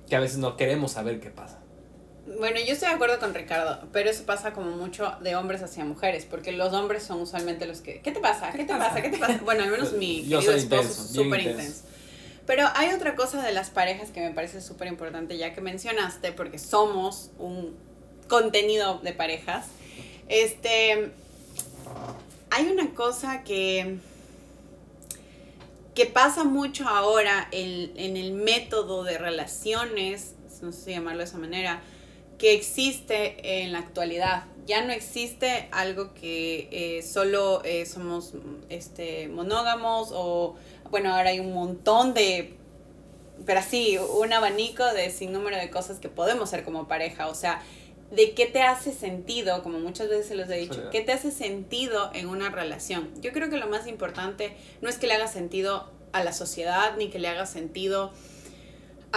Que 0.10 0.16
a 0.16 0.20
veces 0.20 0.40
no 0.40 0.58
queremos 0.58 0.94
saber 0.94 1.20
qué 1.20 1.30
pasa. 1.30 1.62
Bueno, 2.40 2.60
yo 2.60 2.74
estoy 2.74 2.90
de 2.90 2.96
acuerdo 2.96 3.20
con 3.20 3.34
Ricardo, 3.34 3.88
pero 3.94 4.10
eso 4.10 4.24
pasa 4.26 4.52
como 4.52 4.72
mucho 4.72 5.16
de 5.22 5.38
hombres 5.38 5.64
hacia 5.64 5.86
mujeres, 5.86 6.26
porque 6.26 6.52
los 6.52 6.74
hombres 6.74 7.04
son 7.04 7.22
usualmente 7.22 7.66
los 7.66 7.80
que, 7.80 8.02
¿qué 8.02 8.12
te 8.12 8.20
pasa? 8.20 8.52
¿Qué, 8.52 8.66
te 8.66 8.76
pasa? 8.76 9.02
¿Qué 9.02 9.10
te 9.10 9.18
pasa? 9.18 9.40
Bueno, 9.44 9.64
al 9.64 9.72
menos 9.72 9.94
mi 9.98 10.24
querido 10.24 10.52
esposo 10.52 10.90
es 10.90 11.10
súper 11.14 11.42
intenso. 11.42 11.84
Pero 12.46 12.68
hay 12.76 12.94
otra 12.94 13.16
cosa 13.16 13.42
de 13.42 13.54
las 13.54 13.70
parejas 13.70 14.10
que 14.12 14.20
me 14.20 14.32
parece 14.32 14.62
súper 14.62 14.88
importante, 14.88 15.38
ya 15.38 15.54
que 15.54 15.62
mencionaste, 15.62 16.34
porque 16.34 16.60
somos 16.60 17.32
un 17.40 17.76
contenido 18.28 19.00
de 19.00 19.14
parejas. 19.14 19.68
Este, 20.28 21.12
hay 22.50 22.68
una 22.68 22.94
cosa 22.94 23.44
que, 23.44 24.00
que 25.96 26.06
pasa 26.06 26.44
mucho 26.44 26.88
ahora 26.90 27.48
en, 27.52 27.98
en 27.98 28.18
el 28.18 28.34
método 28.34 29.06
de 29.06 29.18
relaciones, 29.18 30.36
no 30.62 30.74
sé 30.74 30.86
si 30.86 30.92
llamarlo 30.92 31.20
de 31.20 31.26
esa 31.26 31.38
manera, 31.38 31.82
que 32.38 32.54
existe 32.54 33.64
en 33.64 33.72
la 33.72 33.80
actualidad. 33.80 34.46
Ya 34.66 34.84
no 34.84 34.92
existe 34.92 35.70
algo 35.72 36.14
que 36.14 36.68
eh, 36.72 37.02
solo 37.02 37.62
eh, 37.64 37.86
somos 37.86 38.34
este, 38.70 39.28
monógamos 39.30 40.10
o, 40.12 40.56
bueno, 40.92 41.16
ahora 41.16 41.30
hay 41.30 41.40
un 41.40 41.54
montón 41.54 42.14
de, 42.14 42.58
pero 43.46 43.62
sí, 43.62 43.98
un 43.98 44.34
abanico 44.34 44.86
de 44.94 45.10
sin 45.10 45.32
número 45.32 45.58
de 45.58 45.70
cosas 45.70 46.00
que 46.00 46.10
podemos 46.10 46.50
ser 46.50 46.64
como 46.64 46.88
pareja. 46.88 47.28
O 47.28 47.36
sea, 47.36 47.62
¿de 48.12 48.34
qué 48.34 48.46
te 48.46 48.62
hace 48.62 48.92
sentido? 48.92 49.64
Como 49.64 49.80
muchas 49.80 50.10
veces 50.10 50.28
se 50.28 50.36
los 50.36 50.50
he 50.50 50.58
dicho, 50.58 50.90
¿qué 50.92 51.02
te 51.02 51.14
hace 51.14 51.32
sentido 51.32 52.12
en 52.14 52.28
una 52.28 52.50
relación? 52.50 53.10
Yo 53.22 53.32
creo 53.32 53.50
que 53.50 53.58
lo 53.58 53.68
más 53.68 53.88
importante 53.88 54.56
no 54.82 54.90
es 54.90 54.98
que 54.98 55.08
le 55.08 55.14
haga 55.14 55.28
sentido 55.28 55.90
a 56.12 56.24
la 56.24 56.34
sociedad 56.34 56.96
ni 56.98 57.10
que 57.10 57.20
le 57.20 57.30
haga 57.30 57.46
sentido 57.46 58.12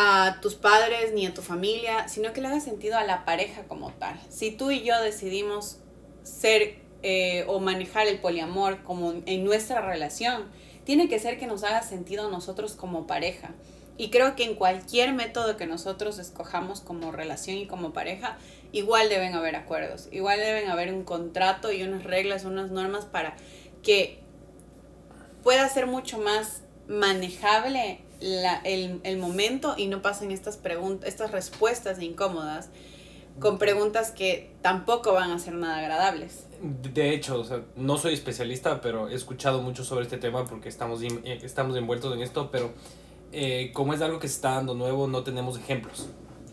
a 0.00 0.40
tus 0.40 0.54
padres 0.54 1.12
ni 1.12 1.26
a 1.26 1.34
tu 1.34 1.42
familia, 1.42 2.08
sino 2.08 2.32
que 2.32 2.40
le 2.40 2.48
haga 2.48 2.60
sentido 2.60 2.96
a 2.96 3.04
la 3.04 3.24
pareja 3.24 3.64
como 3.64 3.92
tal. 3.92 4.18
Si 4.30 4.50
tú 4.50 4.70
y 4.70 4.82
yo 4.82 5.00
decidimos 5.00 5.78
ser 6.22 6.78
eh, 7.02 7.44
o 7.48 7.60
manejar 7.60 8.06
el 8.06 8.18
poliamor 8.18 8.82
como 8.82 9.12
en 9.26 9.44
nuestra 9.44 9.80
relación, 9.80 10.44
tiene 10.84 11.08
que 11.08 11.18
ser 11.18 11.38
que 11.38 11.46
nos 11.46 11.64
haga 11.64 11.82
sentido 11.82 12.28
a 12.28 12.30
nosotros 12.30 12.74
como 12.74 13.06
pareja. 13.06 13.50
Y 13.98 14.08
creo 14.08 14.34
que 14.34 14.44
en 14.44 14.54
cualquier 14.54 15.12
método 15.12 15.58
que 15.58 15.66
nosotros 15.66 16.18
escojamos 16.18 16.80
como 16.80 17.12
relación 17.12 17.58
y 17.58 17.66
como 17.66 17.92
pareja, 17.92 18.38
igual 18.72 19.10
deben 19.10 19.34
haber 19.34 19.56
acuerdos, 19.56 20.08
igual 20.10 20.38
deben 20.38 20.70
haber 20.70 20.94
un 20.94 21.04
contrato 21.04 21.70
y 21.72 21.82
unas 21.82 22.04
reglas, 22.04 22.44
unas 22.46 22.70
normas 22.70 23.04
para 23.04 23.36
que 23.82 24.20
pueda 25.42 25.68
ser 25.68 25.86
mucho 25.86 26.18
más 26.18 26.62
manejable 26.88 28.00
la, 28.20 28.56
el, 28.64 29.00
el, 29.04 29.18
momento 29.18 29.74
y 29.76 29.86
no 29.86 30.02
pasen 30.02 30.30
estas 30.30 30.56
preguntas, 30.56 31.08
estas 31.08 31.30
respuestas 31.32 32.00
incómodas 32.02 32.70
con 33.38 33.58
preguntas 33.58 34.10
que 34.10 34.52
tampoco 34.60 35.12
van 35.12 35.30
a 35.30 35.38
ser 35.38 35.54
nada 35.54 35.78
agradables. 35.78 36.46
De 36.60 37.14
hecho, 37.14 37.40
o 37.40 37.44
sea, 37.44 37.62
no 37.74 37.96
soy 37.96 38.14
especialista, 38.14 38.80
pero 38.80 39.08
he 39.08 39.14
escuchado 39.14 39.62
mucho 39.62 39.82
sobre 39.82 40.04
este 40.04 40.18
tema 40.18 40.44
porque 40.44 40.68
estamos, 40.68 41.02
eh, 41.02 41.40
estamos 41.42 41.76
envueltos 41.76 42.14
en 42.14 42.20
esto, 42.20 42.50
pero 42.50 42.72
eh, 43.32 43.70
como 43.72 43.94
es 43.94 44.02
algo 44.02 44.18
que 44.18 44.28
se 44.28 44.34
está 44.34 44.50
dando 44.52 44.74
nuevo, 44.74 45.06
no 45.06 45.22
tenemos 45.22 45.58
ejemplos. 45.58 46.08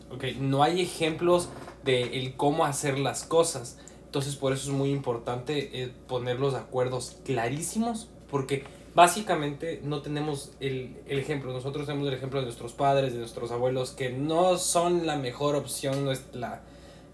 Okay, 0.09 0.37
no 0.39 0.63
hay 0.63 0.81
ejemplos 0.81 1.49
de 1.83 2.17
el 2.17 2.35
cómo 2.35 2.63
hacer 2.63 2.97
las 2.97 3.23
cosas. 3.23 3.77
Entonces 4.05 4.37
por 4.37 4.53
eso 4.53 4.71
es 4.71 4.75
muy 4.75 4.91
importante 4.91 5.83
eh, 5.83 5.91
poner 6.07 6.39
los 6.39 6.53
acuerdos 6.53 7.17
clarísimos, 7.25 8.09
porque 8.31 8.63
básicamente 8.97 9.79
no 9.83 10.01
tenemos 10.01 10.53
el, 10.59 10.97
el, 11.05 11.19
ejemplo. 11.19 11.53
Nosotros 11.53 11.85
tenemos 11.85 12.07
el 12.07 12.15
ejemplo 12.15 12.39
de 12.39 12.45
nuestros 12.45 12.73
padres, 12.73 13.13
de 13.13 13.19
nuestros 13.19 13.51
abuelos, 13.51 13.91
que 13.91 14.09
no 14.09 14.57
son 14.57 15.05
la 15.05 15.17
mejor 15.17 15.55
opción, 15.55 16.03
no 16.03 16.11
es 16.11 16.23
la, 16.33 16.63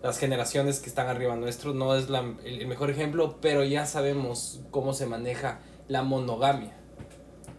las 0.01 0.17
generaciones 0.17 0.79
que 0.79 0.87
están 0.87 1.07
arriba 1.07 1.35
nuestro, 1.35 1.73
no 1.73 1.93
es 1.97 2.09
la, 2.09 2.23
el, 2.45 2.65
mejor 2.67 2.89
ejemplo, 2.89 3.35
pero 3.41 3.65
ya 3.65 3.85
sabemos 3.85 4.61
cómo 4.71 4.93
se 4.93 5.07
maneja 5.07 5.59
la 5.89 6.03
monogamia. 6.03 6.71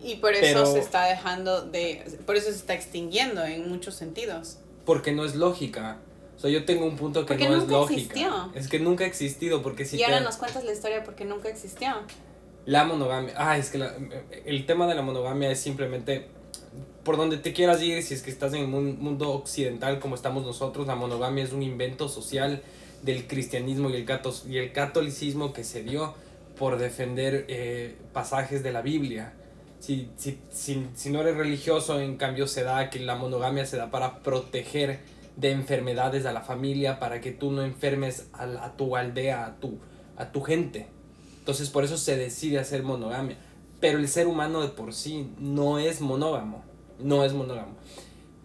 Y 0.02 0.14
por 0.16 0.32
eso 0.32 0.64
se 0.72 0.78
está 0.78 1.04
dejando 1.04 1.60
de, 1.60 2.18
por 2.24 2.36
eso 2.36 2.48
se 2.48 2.56
está 2.56 2.72
extinguiendo 2.72 3.44
en 3.44 3.68
muchos 3.68 3.94
sentidos. 3.94 4.56
Porque 4.86 5.12
no 5.12 5.26
es 5.26 5.34
lógica. 5.34 5.98
O 6.34 6.40
sea, 6.40 6.48
yo 6.48 6.64
tengo 6.64 6.86
un 6.86 6.96
punto 6.96 7.26
que 7.26 7.36
no 7.36 7.56
es 7.56 7.68
lógica. 7.68 8.00
Existió. 8.00 8.52
Es 8.54 8.68
que 8.68 8.80
nunca 8.80 9.04
ha 9.04 9.06
existido, 9.06 9.60
porque 9.60 9.84
si 9.84 9.98
Y 9.98 10.02
ahora 10.02 10.20
nos 10.20 10.36
cuentas 10.36 10.64
la 10.64 10.72
historia 10.72 11.04
porque 11.04 11.26
nunca 11.26 11.50
existió. 11.50 11.94
La 12.66 12.84
monogamia. 12.84 13.34
Ah, 13.36 13.58
es 13.58 13.70
que 13.70 13.82
el 14.46 14.66
tema 14.66 14.86
de 14.86 14.94
la 14.94 15.02
monogamia 15.02 15.50
es 15.50 15.60
simplemente 15.60 16.28
por 17.04 17.16
donde 17.18 17.36
te 17.36 17.52
quieras 17.52 17.82
ir, 17.82 18.02
si 18.02 18.14
es 18.14 18.22
que 18.22 18.30
estás 18.30 18.54
en 18.54 18.72
un 18.72 18.98
mundo 18.98 19.30
occidental 19.32 20.00
como 20.00 20.14
estamos 20.14 20.44
nosotros, 20.44 20.86
la 20.86 20.94
monogamia 20.94 21.44
es 21.44 21.52
un 21.52 21.62
invento 21.62 22.08
social 22.08 22.62
del 23.02 23.26
cristianismo 23.26 23.90
y 23.90 23.96
el, 23.96 24.06
y 24.48 24.56
el 24.56 24.72
catolicismo 24.72 25.52
que 25.52 25.64
se 25.64 25.82
dio 25.82 26.14
por 26.58 26.78
defender 26.78 27.44
eh, 27.48 27.96
pasajes 28.12 28.62
de 28.62 28.72
la 28.72 28.80
Biblia. 28.80 29.34
Si, 29.80 30.08
si, 30.16 30.38
si, 30.50 30.86
si 30.94 31.10
no 31.10 31.20
eres 31.20 31.36
religioso, 31.36 32.00
en 32.00 32.16
cambio 32.16 32.46
se 32.46 32.64
da 32.64 32.88
que 32.88 33.00
la 33.00 33.16
monogamia 33.16 33.66
se 33.66 33.76
da 33.76 33.90
para 33.90 34.20
proteger 34.20 35.00
de 35.36 35.50
enfermedades 35.50 36.24
a 36.24 36.32
la 36.32 36.40
familia, 36.40 36.98
para 36.98 37.20
que 37.20 37.32
tú 37.32 37.50
no 37.50 37.62
enfermes 37.62 38.28
a, 38.32 38.44
a 38.64 38.76
tu 38.76 38.96
aldea, 38.96 39.44
a 39.44 39.56
tu, 39.56 39.78
a 40.16 40.32
tu 40.32 40.40
gente. 40.40 40.93
Entonces 41.44 41.68
por 41.68 41.84
eso 41.84 41.98
se 41.98 42.16
decide 42.16 42.58
hacer 42.58 42.82
monogamia. 42.82 43.36
Pero 43.80 43.98
el 43.98 44.08
ser 44.08 44.26
humano 44.26 44.62
de 44.62 44.68
por 44.68 44.94
sí 44.94 45.28
no 45.38 45.78
es 45.78 46.00
monógamo. 46.00 46.64
No 46.98 47.22
es 47.22 47.34
monógamo. 47.34 47.74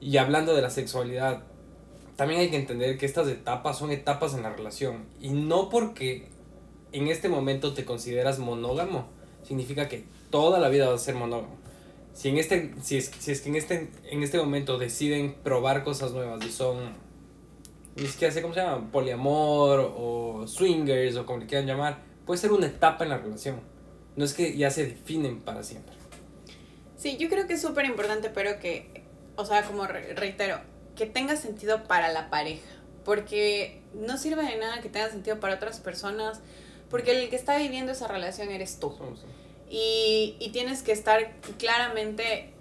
Y 0.01 0.17
hablando 0.17 0.53
de 0.53 0.61
la 0.61 0.69
sexualidad, 0.69 1.43
también 2.17 2.41
hay 2.41 2.49
que 2.49 2.57
entender 2.57 2.97
que 2.97 3.05
estas 3.05 3.29
etapas 3.29 3.77
son 3.77 3.91
etapas 3.91 4.33
en 4.33 4.43
la 4.43 4.49
relación. 4.49 5.05
Y 5.21 5.29
no 5.29 5.69
porque 5.69 6.27
en 6.91 7.07
este 7.07 7.29
momento 7.29 7.73
te 7.73 7.85
consideras 7.85 8.37
monógamo, 8.37 9.07
significa 9.43 9.87
que 9.87 10.03
toda 10.29 10.59
la 10.59 10.67
vida 10.67 10.89
vas 10.89 11.01
a 11.01 11.05
ser 11.05 11.15
monógamo. 11.15 11.55
Si, 12.11 12.27
en 12.27 12.37
este, 12.37 12.73
si, 12.81 12.97
es, 12.97 13.09
si 13.17 13.31
es 13.31 13.39
que 13.39 13.47
en 13.47 13.55
este, 13.55 13.89
en 14.11 14.23
este 14.23 14.37
momento 14.37 14.77
deciden 14.77 15.35
probar 15.41 15.85
cosas 15.85 16.11
nuevas 16.11 16.45
y 16.45 16.51
son, 16.51 16.77
ni 17.95 18.07
siquiera 18.07 18.33
sé 18.33 18.41
cómo 18.41 18.53
se 18.53 18.59
llama, 18.59 18.91
poliamor 18.91 19.93
o 19.95 20.45
swingers 20.45 21.15
o 21.15 21.25
como 21.25 21.39
le 21.39 21.45
quieran 21.45 21.65
llamar, 21.65 22.08
puede 22.29 22.41
ser 22.41 22.51
una 22.51 22.67
etapa 22.67 23.05
en 23.05 23.09
la 23.09 23.17
relación. 23.17 23.59
No 24.15 24.23
es 24.23 24.35
que 24.35 24.55
ya 24.55 24.69
se 24.69 24.85
definen 24.85 25.41
para 25.41 25.63
siempre. 25.63 25.95
Sí, 26.95 27.17
yo 27.17 27.27
creo 27.27 27.47
que 27.47 27.53
es 27.53 27.61
súper 27.63 27.85
importante, 27.85 28.29
pero 28.29 28.59
que, 28.59 29.01
o 29.35 29.45
sea, 29.45 29.63
como 29.63 29.87
reitero, 29.87 30.59
que 30.95 31.07
tenga 31.07 31.35
sentido 31.37 31.85
para 31.85 32.09
la 32.09 32.29
pareja. 32.29 32.69
Porque 33.03 33.81
no 33.95 34.19
sirve 34.19 34.43
de 34.43 34.57
nada 34.57 34.79
que 34.79 34.89
tenga 34.89 35.09
sentido 35.09 35.39
para 35.39 35.55
otras 35.55 35.79
personas, 35.79 36.39
porque 36.91 37.19
el 37.19 37.31
que 37.31 37.35
está 37.35 37.57
viviendo 37.57 37.93
esa 37.93 38.07
relación 38.07 38.51
eres 38.51 38.79
tú. 38.79 38.95
Y, 39.67 40.35
y 40.39 40.51
tienes 40.51 40.83
que 40.83 40.91
estar 40.91 41.31
claramente 41.57 42.53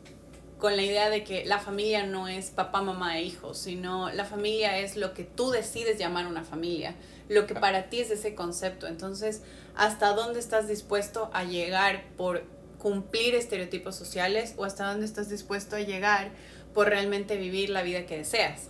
con 0.58 0.76
la 0.76 0.82
idea 0.82 1.08
de 1.08 1.22
que 1.22 1.44
la 1.44 1.60
familia 1.60 2.04
no 2.04 2.26
es 2.26 2.50
papá, 2.50 2.82
mamá 2.82 3.18
e 3.18 3.22
hijos, 3.22 3.58
sino 3.58 4.10
la 4.10 4.24
familia 4.24 4.78
es 4.78 4.96
lo 4.96 5.14
que 5.14 5.22
tú 5.24 5.50
decides 5.50 5.98
llamar 5.98 6.26
una 6.26 6.44
familia, 6.44 6.94
lo 7.28 7.46
que 7.46 7.54
para 7.54 7.88
ti 7.88 8.00
es 8.00 8.10
ese 8.10 8.34
concepto. 8.34 8.88
Entonces, 8.88 9.42
¿hasta 9.76 10.14
dónde 10.14 10.40
estás 10.40 10.66
dispuesto 10.66 11.30
a 11.32 11.44
llegar 11.44 12.04
por 12.16 12.42
cumplir 12.78 13.36
estereotipos 13.36 13.94
sociales 13.94 14.54
o 14.56 14.64
hasta 14.64 14.90
dónde 14.90 15.06
estás 15.06 15.28
dispuesto 15.28 15.76
a 15.76 15.80
llegar 15.80 16.30
por 16.74 16.88
realmente 16.88 17.36
vivir 17.36 17.70
la 17.70 17.82
vida 17.82 18.04
que 18.06 18.18
deseas? 18.18 18.68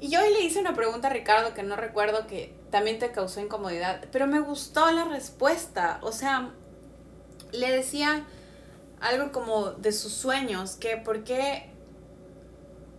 Y 0.00 0.08
yo 0.08 0.20
hoy 0.20 0.32
le 0.32 0.40
hice 0.40 0.58
una 0.58 0.74
pregunta 0.74 1.06
a 1.06 1.12
Ricardo 1.12 1.54
que 1.54 1.62
no 1.62 1.76
recuerdo 1.76 2.26
que 2.26 2.52
también 2.70 2.98
te 2.98 3.12
causó 3.12 3.40
incomodidad, 3.40 4.04
pero 4.10 4.26
me 4.26 4.40
gustó 4.40 4.90
la 4.90 5.04
respuesta. 5.04 6.00
O 6.02 6.10
sea, 6.10 6.50
le 7.52 7.70
decía 7.70 8.26
algo 9.04 9.32
como 9.32 9.72
de 9.72 9.92
sus 9.92 10.12
sueños, 10.12 10.76
que 10.76 10.96
por 10.96 11.24
qué, 11.24 11.66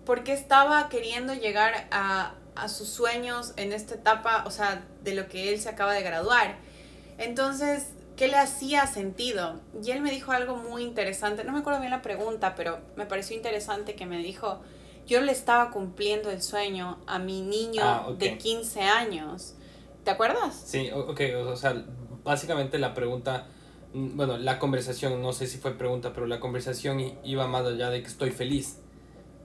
por 0.06 0.24
qué 0.24 0.34
estaba 0.34 0.88
queriendo 0.88 1.34
llegar 1.34 1.88
a, 1.90 2.36
a 2.56 2.70
sus 2.70 2.88
sueños 2.88 3.54
en 3.58 3.74
esta 3.74 3.96
etapa, 3.96 4.44
o 4.46 4.52
sea, 4.52 4.86
de 5.04 5.16
lo 5.16 5.28
que 5.28 5.52
él 5.52 5.60
se 5.60 5.68
acaba 5.68 5.94
de 5.94 6.04
graduar. 6.04 6.58
Entonces, 7.18 7.88
¿qué 8.16 8.28
le 8.28 8.38
hacía 8.38 8.86
sentido? 8.86 9.60
Y 9.84 9.90
él 9.90 10.02
me 10.02 10.12
dijo 10.12 10.32
algo 10.32 10.58
muy 10.58 10.84
interesante, 10.84 11.44
no 11.44 11.52
me 11.54 11.60
acuerdo 11.60 11.80
bien 11.80 11.92
la 11.92 12.04
pregunta, 12.04 12.54
pero 12.54 12.80
me 12.96 13.08
pareció 13.08 13.36
interesante 13.36 13.96
que 13.96 14.06
me 14.06 14.20
dijo, 14.20 14.62
yo 15.08 15.22
le 15.22 15.32
estaba 15.32 15.72
cumpliendo 15.72 16.30
el 16.30 16.44
sueño 16.44 17.00
a 17.08 17.18
mi 17.18 17.42
niño 17.42 17.82
ah, 17.84 18.08
de 18.16 18.38
15 18.38 18.82
años. 18.82 19.56
¿Te 20.04 20.12
acuerdas? 20.12 20.62
Sí, 20.66 20.92
ok, 20.94 21.20
o 21.48 21.56
sea, 21.56 21.84
básicamente 22.24 22.78
la 22.78 22.94
pregunta 22.94 23.48
bueno, 23.96 24.38
la 24.38 24.60
conversación, 24.60 25.22
no 25.22 25.32
sé 25.32 25.48
si 25.48 25.58
fue 25.58 25.78
pregunta, 25.78 26.12
pero 26.14 26.28
la 26.28 26.42
conversación 26.42 27.02
iba 27.24 27.48
más 27.48 27.66
allá 27.66 27.90
de 27.90 28.02
que 28.02 28.08
estoy 28.08 28.32
feliz. 28.32 28.80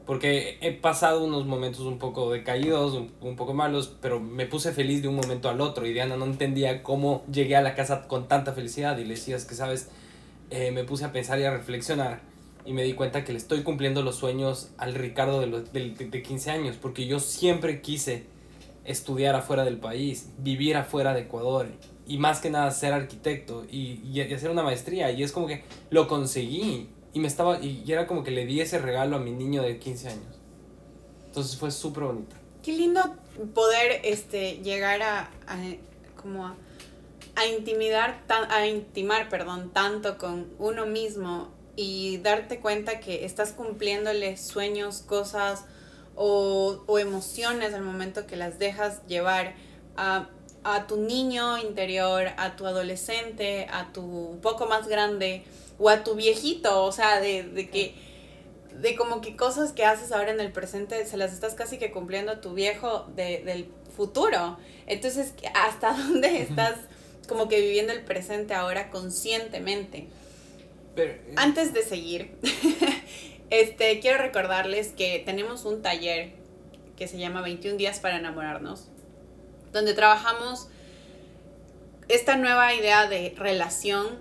Porque 0.06 0.58
he 0.60 0.72
pasado 0.72 1.24
unos 1.24 1.46
momentos 1.46 1.82
un 1.82 1.98
poco 1.98 2.32
decaídos, 2.32 3.00
un, 3.20 3.36
poco 3.36 3.54
malos, 3.54 3.96
pero 4.02 4.18
me 4.18 4.46
puse 4.46 4.72
feliz 4.72 5.02
de 5.02 5.08
un 5.08 5.14
momento 5.14 5.48
al 5.48 5.60
otro 5.60 5.86
y 5.86 5.92
Diana 5.92 6.16
no 6.16 6.24
entendía 6.24 6.82
cómo 6.82 7.22
llegué 7.30 7.54
a 7.54 7.62
la 7.62 7.76
casa 7.76 8.08
con 8.08 8.26
tanta 8.26 8.52
felicidad 8.52 8.98
y 8.98 9.04
le 9.04 9.10
decías 9.10 9.44
que, 9.44 9.54
sabes, 9.54 9.88
eh, 10.50 10.72
me 10.72 10.82
puse 10.82 11.04
a 11.04 11.12
pensar 11.12 11.38
y 11.38 11.44
a 11.44 11.52
reflexionar 11.52 12.22
y 12.64 12.72
me 12.72 12.82
di 12.82 12.94
cuenta 12.94 13.24
que 13.24 13.32
le 13.32 13.38
estoy 13.38 13.62
cumpliendo 13.62 14.02
los 14.02 14.16
sueños 14.16 14.70
al 14.78 14.94
Ricardo 14.94 15.40
de, 15.40 15.46
los, 15.46 15.72
de, 15.72 15.90
de 15.90 16.22
15 16.22 16.50
años, 16.50 16.76
porque 16.76 17.06
yo 17.06 17.20
siempre 17.20 17.80
quise 17.80 18.26
estudiar 18.84 19.36
afuera 19.36 19.64
del 19.64 19.78
país, 19.78 20.30
vivir 20.38 20.76
afuera 20.76 21.14
de 21.14 21.20
Ecuador 21.20 21.68
y 22.10 22.18
más 22.18 22.40
que 22.40 22.50
nada 22.50 22.72
ser 22.72 22.92
arquitecto 22.92 23.64
y, 23.70 24.00
y, 24.04 24.20
hacer 24.20 24.50
una 24.50 24.64
maestría 24.64 25.12
y 25.12 25.22
es 25.22 25.30
como 25.30 25.46
que 25.46 25.62
lo 25.90 26.08
conseguí 26.08 26.88
y 27.12 27.20
me 27.20 27.28
estaba 27.28 27.60
y, 27.60 27.84
era 27.86 28.08
como 28.08 28.24
que 28.24 28.32
le 28.32 28.46
di 28.46 28.60
ese 28.60 28.78
regalo 28.78 29.14
a 29.14 29.20
mi 29.20 29.30
niño 29.30 29.62
de 29.62 29.78
15 29.78 30.08
años. 30.08 30.40
Entonces 31.26 31.56
fue 31.56 31.70
súper 31.70 32.02
bonito. 32.02 32.34
Qué 32.64 32.72
lindo 32.72 33.00
poder 33.54 34.00
este 34.02 34.56
llegar 34.56 35.02
a, 35.02 35.30
a 35.46 35.56
como 36.20 36.46
a, 36.46 36.56
intimidar 37.46 38.24
a 38.28 38.66
intimar, 38.66 39.28
perdón, 39.28 39.70
tanto 39.72 40.18
con 40.18 40.48
uno 40.58 40.86
mismo 40.86 41.48
y 41.76 42.18
darte 42.18 42.58
cuenta 42.58 42.98
que 42.98 43.24
estás 43.24 43.52
cumpliéndole 43.52 44.36
sueños, 44.36 45.02
cosas 45.02 45.64
o, 46.16 46.82
o 46.88 46.98
emociones 46.98 47.72
al 47.72 47.82
momento 47.82 48.26
que 48.26 48.34
las 48.34 48.58
dejas 48.58 49.06
llevar 49.06 49.54
a 49.96 50.28
a 50.64 50.86
tu 50.86 50.96
niño 50.96 51.58
interior, 51.58 52.28
a 52.36 52.56
tu 52.56 52.66
adolescente, 52.66 53.66
a 53.70 53.92
tu 53.92 54.38
poco 54.42 54.66
más 54.66 54.88
grande 54.88 55.44
o 55.78 55.88
a 55.88 56.04
tu 56.04 56.14
viejito, 56.14 56.84
o 56.84 56.92
sea, 56.92 57.20
de, 57.20 57.44
de 57.44 57.70
que 57.70 57.94
de 58.80 58.96
como 58.96 59.20
que 59.20 59.36
cosas 59.36 59.72
que 59.72 59.84
haces 59.84 60.12
ahora 60.12 60.30
en 60.30 60.40
el 60.40 60.52
presente 60.52 61.04
se 61.04 61.16
las 61.16 61.32
estás 61.32 61.54
casi 61.54 61.78
que 61.78 61.90
cumpliendo 61.90 62.32
a 62.32 62.40
tu 62.40 62.54
viejo 62.54 63.06
de, 63.14 63.42
del 63.44 63.66
futuro. 63.94 64.58
Entonces, 64.86 65.34
¿hasta 65.54 65.92
dónde 65.96 66.42
estás 66.42 66.76
como 67.28 67.48
que 67.48 67.60
viviendo 67.60 67.92
el 67.92 68.02
presente 68.02 68.54
ahora 68.54 68.90
conscientemente? 68.90 70.08
Eh, 70.96 71.34
Antes 71.36 71.72
de 71.72 71.82
seguir, 71.82 72.32
este, 73.50 74.00
quiero 74.00 74.18
recordarles 74.18 74.88
que 74.88 75.22
tenemos 75.24 75.64
un 75.64 75.82
taller 75.82 76.32
que 76.96 77.08
se 77.08 77.18
llama 77.18 77.40
21 77.42 77.76
días 77.76 77.98
para 77.98 78.18
enamorarnos 78.18 78.89
donde 79.72 79.94
trabajamos 79.94 80.68
esta 82.08 82.36
nueva 82.36 82.74
idea 82.74 83.06
de 83.06 83.34
relación, 83.36 84.18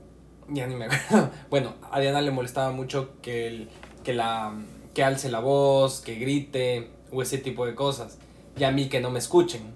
Ya 0.49 0.67
ni 0.67 0.75
me 0.75 0.85
acuerdo. 0.85 1.31
Bueno, 1.49 1.73
a 1.91 1.99
Diana 1.99 2.21
le 2.21 2.31
molestaba 2.31 2.71
mucho 2.71 3.21
que, 3.21 3.47
el, 3.47 3.69
que, 4.03 4.13
la, 4.13 4.53
que 4.93 5.03
alce 5.03 5.29
la 5.29 5.39
voz, 5.39 6.01
que 6.01 6.15
grite 6.15 6.91
o 7.11 7.21
ese 7.21 7.37
tipo 7.37 7.65
de 7.65 7.75
cosas. 7.75 8.17
Y 8.57 8.63
a 8.63 8.71
mí 8.71 8.89
que 8.89 8.99
no 8.99 9.11
me 9.11 9.19
escuchen. 9.19 9.75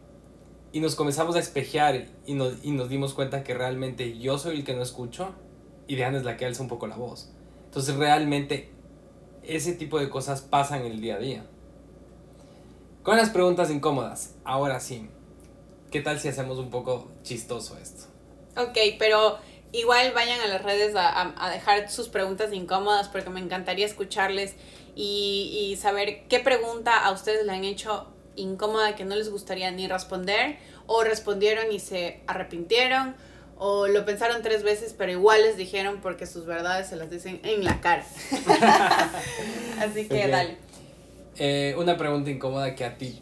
Y 0.72 0.80
nos 0.80 0.96
comenzamos 0.96 1.36
a 1.36 1.40
espejear 1.40 2.08
y 2.26 2.34
nos, 2.34 2.64
y 2.64 2.72
nos 2.72 2.90
dimos 2.90 3.14
cuenta 3.14 3.44
que 3.44 3.54
realmente 3.56 4.20
yo 4.20 4.38
soy 4.38 4.58
el 4.58 4.64
que 4.64 4.76
no 4.76 4.84
escucho 4.84 5.34
y 5.88 5.96
Diana 5.96 6.20
es 6.20 6.24
la 6.24 6.38
que 6.38 6.46
alza 6.46 6.62
un 6.62 6.70
poco 6.70 6.86
la 6.86 6.96
voz. 6.96 7.32
Entonces 7.66 7.96
realmente 7.96 8.70
ese 9.42 9.74
tipo 9.74 10.00
de 10.00 10.10
cosas 10.10 10.42
pasan 10.42 10.82
en 10.82 10.92
el 10.92 11.02
día 11.02 11.16
a 11.16 11.20
día. 11.20 11.46
Con 13.02 13.18
las 13.18 13.32
preguntas 13.32 13.72
incómodas, 13.72 14.36
ahora 14.44 14.80
sí, 14.80 15.10
¿qué 15.90 16.02
tal 16.02 16.20
si 16.20 16.28
hacemos 16.28 16.60
un 16.60 16.70
poco 16.70 17.10
chistoso 17.24 17.78
esto? 17.80 18.04
Ok, 18.56 18.78
pero 19.00 19.38
igual 19.72 20.12
vayan 20.14 20.42
a 20.42 20.48
las 20.48 20.64
redes 20.64 20.96
a, 20.96 21.34
a 21.38 21.50
dejar 21.50 21.90
sus 21.90 22.10
preguntas 22.10 22.54
incómodas 22.54 23.08
porque 23.08 23.30
me 23.30 23.40
encantaría 23.40 23.86
escucharles 23.86 24.56
y, 24.96 25.70
y 25.72 25.76
saber 25.78 26.24
qué 26.28 26.40
pregunta 26.40 27.06
a 27.06 27.12
ustedes 27.12 27.46
le 27.46 27.52
han 27.52 27.64
hecho 27.64 28.08
incómoda 28.36 28.96
que 28.96 29.06
no 29.06 29.16
les 29.16 29.30
gustaría 29.30 29.72
ni 29.72 29.88
responder 29.88 30.58
o 30.88 31.04
respondieron 31.04 31.72
y 31.72 31.80
se 31.80 32.22
arrepintieron 32.28 33.16
o 33.58 33.88
lo 33.88 34.06
pensaron 34.06 34.42
tres 34.42 34.64
veces, 34.64 34.96
pero 34.98 35.12
igual 35.12 35.42
les 35.42 35.58
dijeron 35.58 36.00
porque 36.02 36.26
sus 36.26 36.46
verdades 36.46 36.88
se 36.88 36.96
las 36.96 37.10
dicen 37.10 37.42
en 37.44 37.66
la 37.66 37.82
cara. 37.82 38.06
Así 39.80 40.08
que 40.08 40.28
dale. 40.30 40.58
Eh, 41.38 41.76
una 41.78 41.98
pregunta 41.98 42.30
incómoda 42.30 42.74
que 42.74 42.86
a 42.86 42.98
ti 42.98 43.22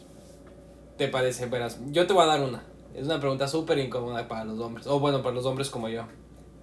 te 0.96 1.08
parece, 1.08 1.46
verás, 1.46 1.78
yo 1.90 2.06
te 2.06 2.12
voy 2.12 2.22
a 2.22 2.26
dar 2.26 2.40
una. 2.40 2.62
Es 2.94 3.04
una 3.04 3.20
pregunta 3.20 3.48
súper 3.48 3.78
incómoda 3.78 4.26
para 4.28 4.44
los 4.44 4.58
hombres, 4.60 4.86
o 4.86 4.98
bueno, 5.00 5.22
para 5.22 5.34
los 5.34 5.44
hombres 5.44 5.70
como 5.70 5.88
yo. 5.88 6.04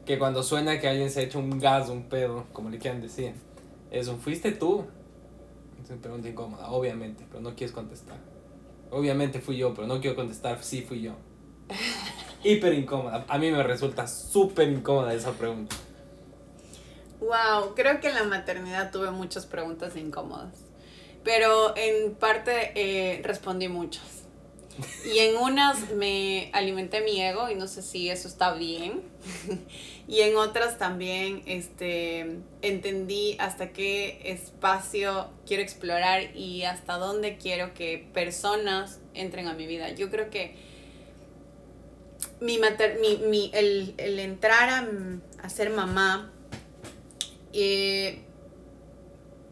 Que 0.06 0.20
cuando 0.20 0.44
suena 0.44 0.80
que 0.80 0.88
alguien 0.88 1.10
se 1.10 1.22
ha 1.22 1.24
hecho 1.24 1.40
un 1.40 1.60
gas, 1.60 1.90
un 1.90 2.04
pedo, 2.04 2.46
como 2.54 2.70
le 2.70 2.78
quieran 2.78 3.02
decir, 3.02 3.34
es 3.92 4.08
un 4.08 4.20
fuiste 4.20 4.52
tú. 4.52 4.86
Es 5.84 5.90
una 5.90 6.02
pregunta 6.02 6.30
incómoda, 6.30 6.70
obviamente, 6.70 7.26
pero 7.30 7.42
no 7.42 7.56
quieres 7.56 7.74
contestar. 7.74 8.18
Obviamente 8.92 9.40
fui 9.40 9.58
yo, 9.58 9.74
pero 9.74 9.88
no 9.88 10.00
quiero 10.00 10.16
contestar, 10.16 10.64
sí 10.64 10.82
fui 10.82 11.02
yo. 11.02 11.14
hiper 12.46 12.74
incómoda. 12.74 13.26
A 13.28 13.38
mí 13.38 13.52
me 13.52 13.64
resulta 13.64 14.08
súper 14.08 14.70
incómoda 14.70 15.14
esa 15.14 15.32
pregunta. 15.32 15.76
Wow, 17.20 17.74
creo 17.76 18.00
que 18.00 18.10
en 18.10 18.16
la 18.16 18.24
maternidad 18.24 18.92
tuve 18.92 19.12
muchas 19.12 19.46
preguntas 19.46 19.96
incómodas. 19.96 20.56
Pero 21.24 21.76
en 21.76 22.14
parte 22.16 22.72
eh, 22.76 23.22
respondí 23.24 23.68
muchas. 23.68 24.04
Y 25.06 25.20
en 25.20 25.38
unas 25.38 25.92
me 25.92 26.52
alimenté 26.54 27.02
mi 27.02 27.20
ego 27.22 27.50
y 27.50 27.56
no 27.56 27.68
sé 27.68 27.82
si 27.82 28.10
eso 28.10 28.28
está 28.28 28.54
bien. 28.54 29.02
y 30.08 30.22
en 30.22 30.36
otras 30.36 30.78
también 30.78 31.42
este, 31.48 32.38
entendí 32.62 33.38
hasta 33.40 33.72
qué 33.72 34.22
espacio 34.26 35.30
quiero 35.48 35.64
explorar 35.64 36.36
y 36.36 36.64
hasta 36.64 36.98
dónde 36.98 37.38
quiero 37.38 37.74
que 37.74 38.08
personas 38.14 39.00
entren 39.16 39.48
a 39.48 39.54
mi 39.54 39.66
vida. 39.66 39.90
Yo 39.90 40.12
creo 40.12 40.30
que 40.30 40.56
mi, 42.40 42.60
mater, 42.60 43.00
mi, 43.00 43.18
mi 43.18 43.50
el, 43.54 43.96
el, 43.98 44.20
entrar 44.20 44.70
a, 45.42 45.50
ser 45.50 45.72
mamá 45.72 46.32
eh, 47.54 48.22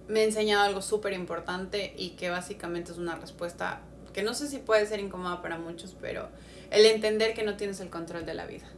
me 0.07 0.21
ha 0.21 0.23
enseñado 0.23 0.63
algo 0.63 0.81
súper 0.81 1.13
importante 1.13 1.93
y 1.97 2.11
que 2.11 2.29
básicamente 2.29 2.91
es 2.91 2.97
una 2.97 3.15
respuesta 3.15 3.81
que 4.13 4.21
no 4.21 4.35
sé 4.35 4.47
si 4.47 4.59
puede 4.59 4.85
ser 4.85 4.99
incómoda 4.99 5.41
para 5.41 5.57
muchos, 5.57 5.95
pero 5.99 6.29
el 6.69 6.85
entender 6.85 7.33
que 7.33 7.43
no 7.43 7.57
tienes 7.57 7.79
el 7.79 7.89
control 7.89 8.25
de 8.25 8.35
la 8.35 8.45
vida. 8.45 8.72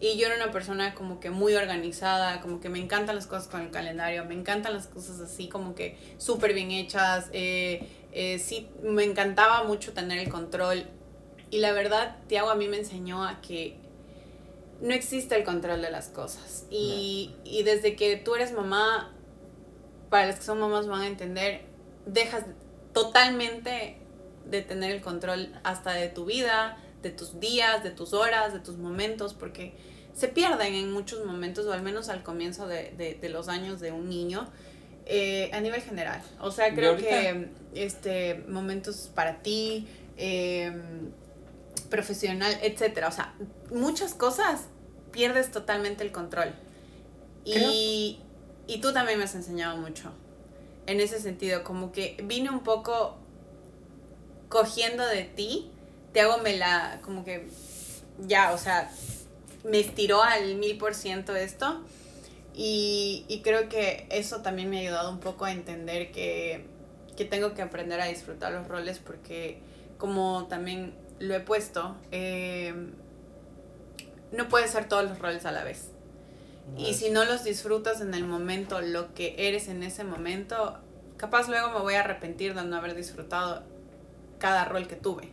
Y 0.00 0.18
yo 0.18 0.26
era 0.26 0.36
una 0.36 0.52
persona 0.52 0.94
como 0.94 1.20
que 1.20 1.30
muy 1.30 1.54
organizada, 1.54 2.40
como 2.40 2.60
que 2.60 2.68
me 2.68 2.78
encantan 2.78 3.16
las 3.16 3.26
cosas 3.26 3.48
con 3.48 3.62
el 3.62 3.70
calendario, 3.70 4.24
me 4.24 4.34
encantan 4.34 4.74
las 4.74 4.86
cosas 4.86 5.20
así 5.20 5.48
como 5.48 5.74
que 5.74 5.96
súper 6.18 6.52
bien 6.52 6.70
hechas. 6.70 7.30
Eh, 7.32 7.88
eh, 8.12 8.38
sí, 8.38 8.68
me 8.82 9.04
encantaba 9.04 9.64
mucho 9.64 9.92
tener 9.92 10.18
el 10.18 10.28
control 10.28 10.86
y 11.50 11.58
la 11.58 11.72
verdad, 11.72 12.16
Tiago 12.26 12.50
a 12.50 12.54
mí 12.54 12.68
me 12.68 12.78
enseñó 12.78 13.24
a 13.24 13.40
que 13.40 13.76
no 14.80 14.92
existe 14.92 15.36
el 15.36 15.44
control 15.44 15.80
de 15.80 15.90
las 15.90 16.08
cosas. 16.08 16.66
Y, 16.70 17.34
y 17.44 17.62
desde 17.62 17.96
que 17.96 18.16
tú 18.16 18.34
eres 18.34 18.52
mamá, 18.52 19.12
para 20.10 20.26
las 20.26 20.36
que 20.36 20.44
son 20.44 20.58
mamás 20.60 20.86
van 20.86 21.02
a 21.02 21.06
entender, 21.06 21.62
dejas 22.04 22.44
totalmente 22.92 23.98
de 24.44 24.62
tener 24.62 24.90
el 24.90 25.00
control 25.00 25.52
hasta 25.64 25.92
de 25.92 26.08
tu 26.08 26.24
vida, 26.24 26.78
de 27.06 27.12
tus 27.12 27.38
días, 27.40 27.82
de 27.82 27.90
tus 27.90 28.12
horas, 28.12 28.52
de 28.52 28.60
tus 28.60 28.76
momentos, 28.76 29.34
porque 29.34 29.74
se 30.14 30.28
pierden 30.28 30.74
en 30.74 30.92
muchos 30.92 31.24
momentos, 31.24 31.66
o 31.66 31.72
al 31.72 31.82
menos 31.82 32.08
al 32.08 32.22
comienzo 32.22 32.66
de, 32.66 32.92
de, 32.96 33.14
de 33.14 33.28
los 33.28 33.48
años 33.48 33.80
de 33.80 33.92
un 33.92 34.08
niño, 34.08 34.50
eh, 35.08 35.50
a 35.52 35.60
nivel 35.60 35.80
general. 35.82 36.20
O 36.40 36.50
sea, 36.50 36.74
creo 36.74 36.96
que 36.96 37.48
este, 37.74 38.42
momentos 38.48 39.08
para 39.14 39.40
ti, 39.40 39.86
eh, 40.16 40.72
profesional, 41.88 42.58
etcétera. 42.60 43.06
O 43.06 43.12
sea, 43.12 43.32
muchas 43.70 44.14
cosas 44.14 44.62
pierdes 45.12 45.52
totalmente 45.52 46.02
el 46.02 46.10
control. 46.10 46.52
Y, 47.44 48.18
y, 48.66 48.80
tú 48.80 48.92
también 48.92 49.18
me 49.18 49.24
has 49.24 49.36
enseñado 49.36 49.76
mucho 49.76 50.10
en 50.86 50.98
ese 50.98 51.20
sentido, 51.20 51.62
como 51.62 51.92
que 51.92 52.16
vine 52.24 52.50
un 52.50 52.64
poco 52.64 53.16
cogiendo 54.48 55.06
de 55.06 55.22
ti, 55.22 55.70
te 56.12 56.20
hago 56.20 56.38
me 56.38 56.56
la, 56.56 57.00
como 57.02 57.24
que 57.24 57.48
ya, 58.26 58.52
o 58.52 58.58
sea, 58.58 58.90
me 59.64 59.80
estiró 59.80 60.22
al 60.22 60.56
mil 60.56 60.78
por 60.78 60.94
ciento 60.94 61.34
esto. 61.34 61.82
Y, 62.54 63.26
y, 63.28 63.42
creo 63.42 63.68
que 63.68 64.06
eso 64.08 64.40
también 64.40 64.70
me 64.70 64.78
ha 64.78 64.80
ayudado 64.80 65.10
un 65.10 65.20
poco 65.20 65.44
a 65.44 65.52
entender 65.52 66.10
que, 66.10 66.64
que 67.14 67.26
tengo 67.26 67.52
que 67.52 67.60
aprender 67.60 68.00
a 68.00 68.06
disfrutar 68.06 68.52
los 68.52 68.66
roles 68.66 68.98
porque 68.98 69.58
como 69.98 70.46
también 70.48 70.94
lo 71.18 71.34
he 71.34 71.40
puesto, 71.40 71.96
eh, 72.12 72.74
no 74.32 74.48
puedes 74.48 74.70
ser 74.70 74.88
todos 74.88 75.04
los 75.04 75.18
roles 75.18 75.44
a 75.46 75.52
la 75.52 75.64
vez. 75.64 75.90
Y 76.76 76.94
si 76.94 77.10
no 77.10 77.24
los 77.24 77.44
disfrutas 77.44 78.00
en 78.00 78.12
el 78.12 78.24
momento, 78.24 78.80
lo 78.80 79.14
que 79.14 79.34
eres 79.38 79.68
en 79.68 79.84
ese 79.84 80.02
momento, 80.02 80.78
capaz 81.16 81.48
luego 81.48 81.70
me 81.70 81.78
voy 81.78 81.94
a 81.94 82.00
arrepentir 82.00 82.54
de 82.54 82.64
no 82.64 82.76
haber 82.76 82.96
disfrutado 82.96 83.62
cada 84.38 84.64
rol 84.64 84.88
que 84.88 84.96
tuve. 84.96 85.30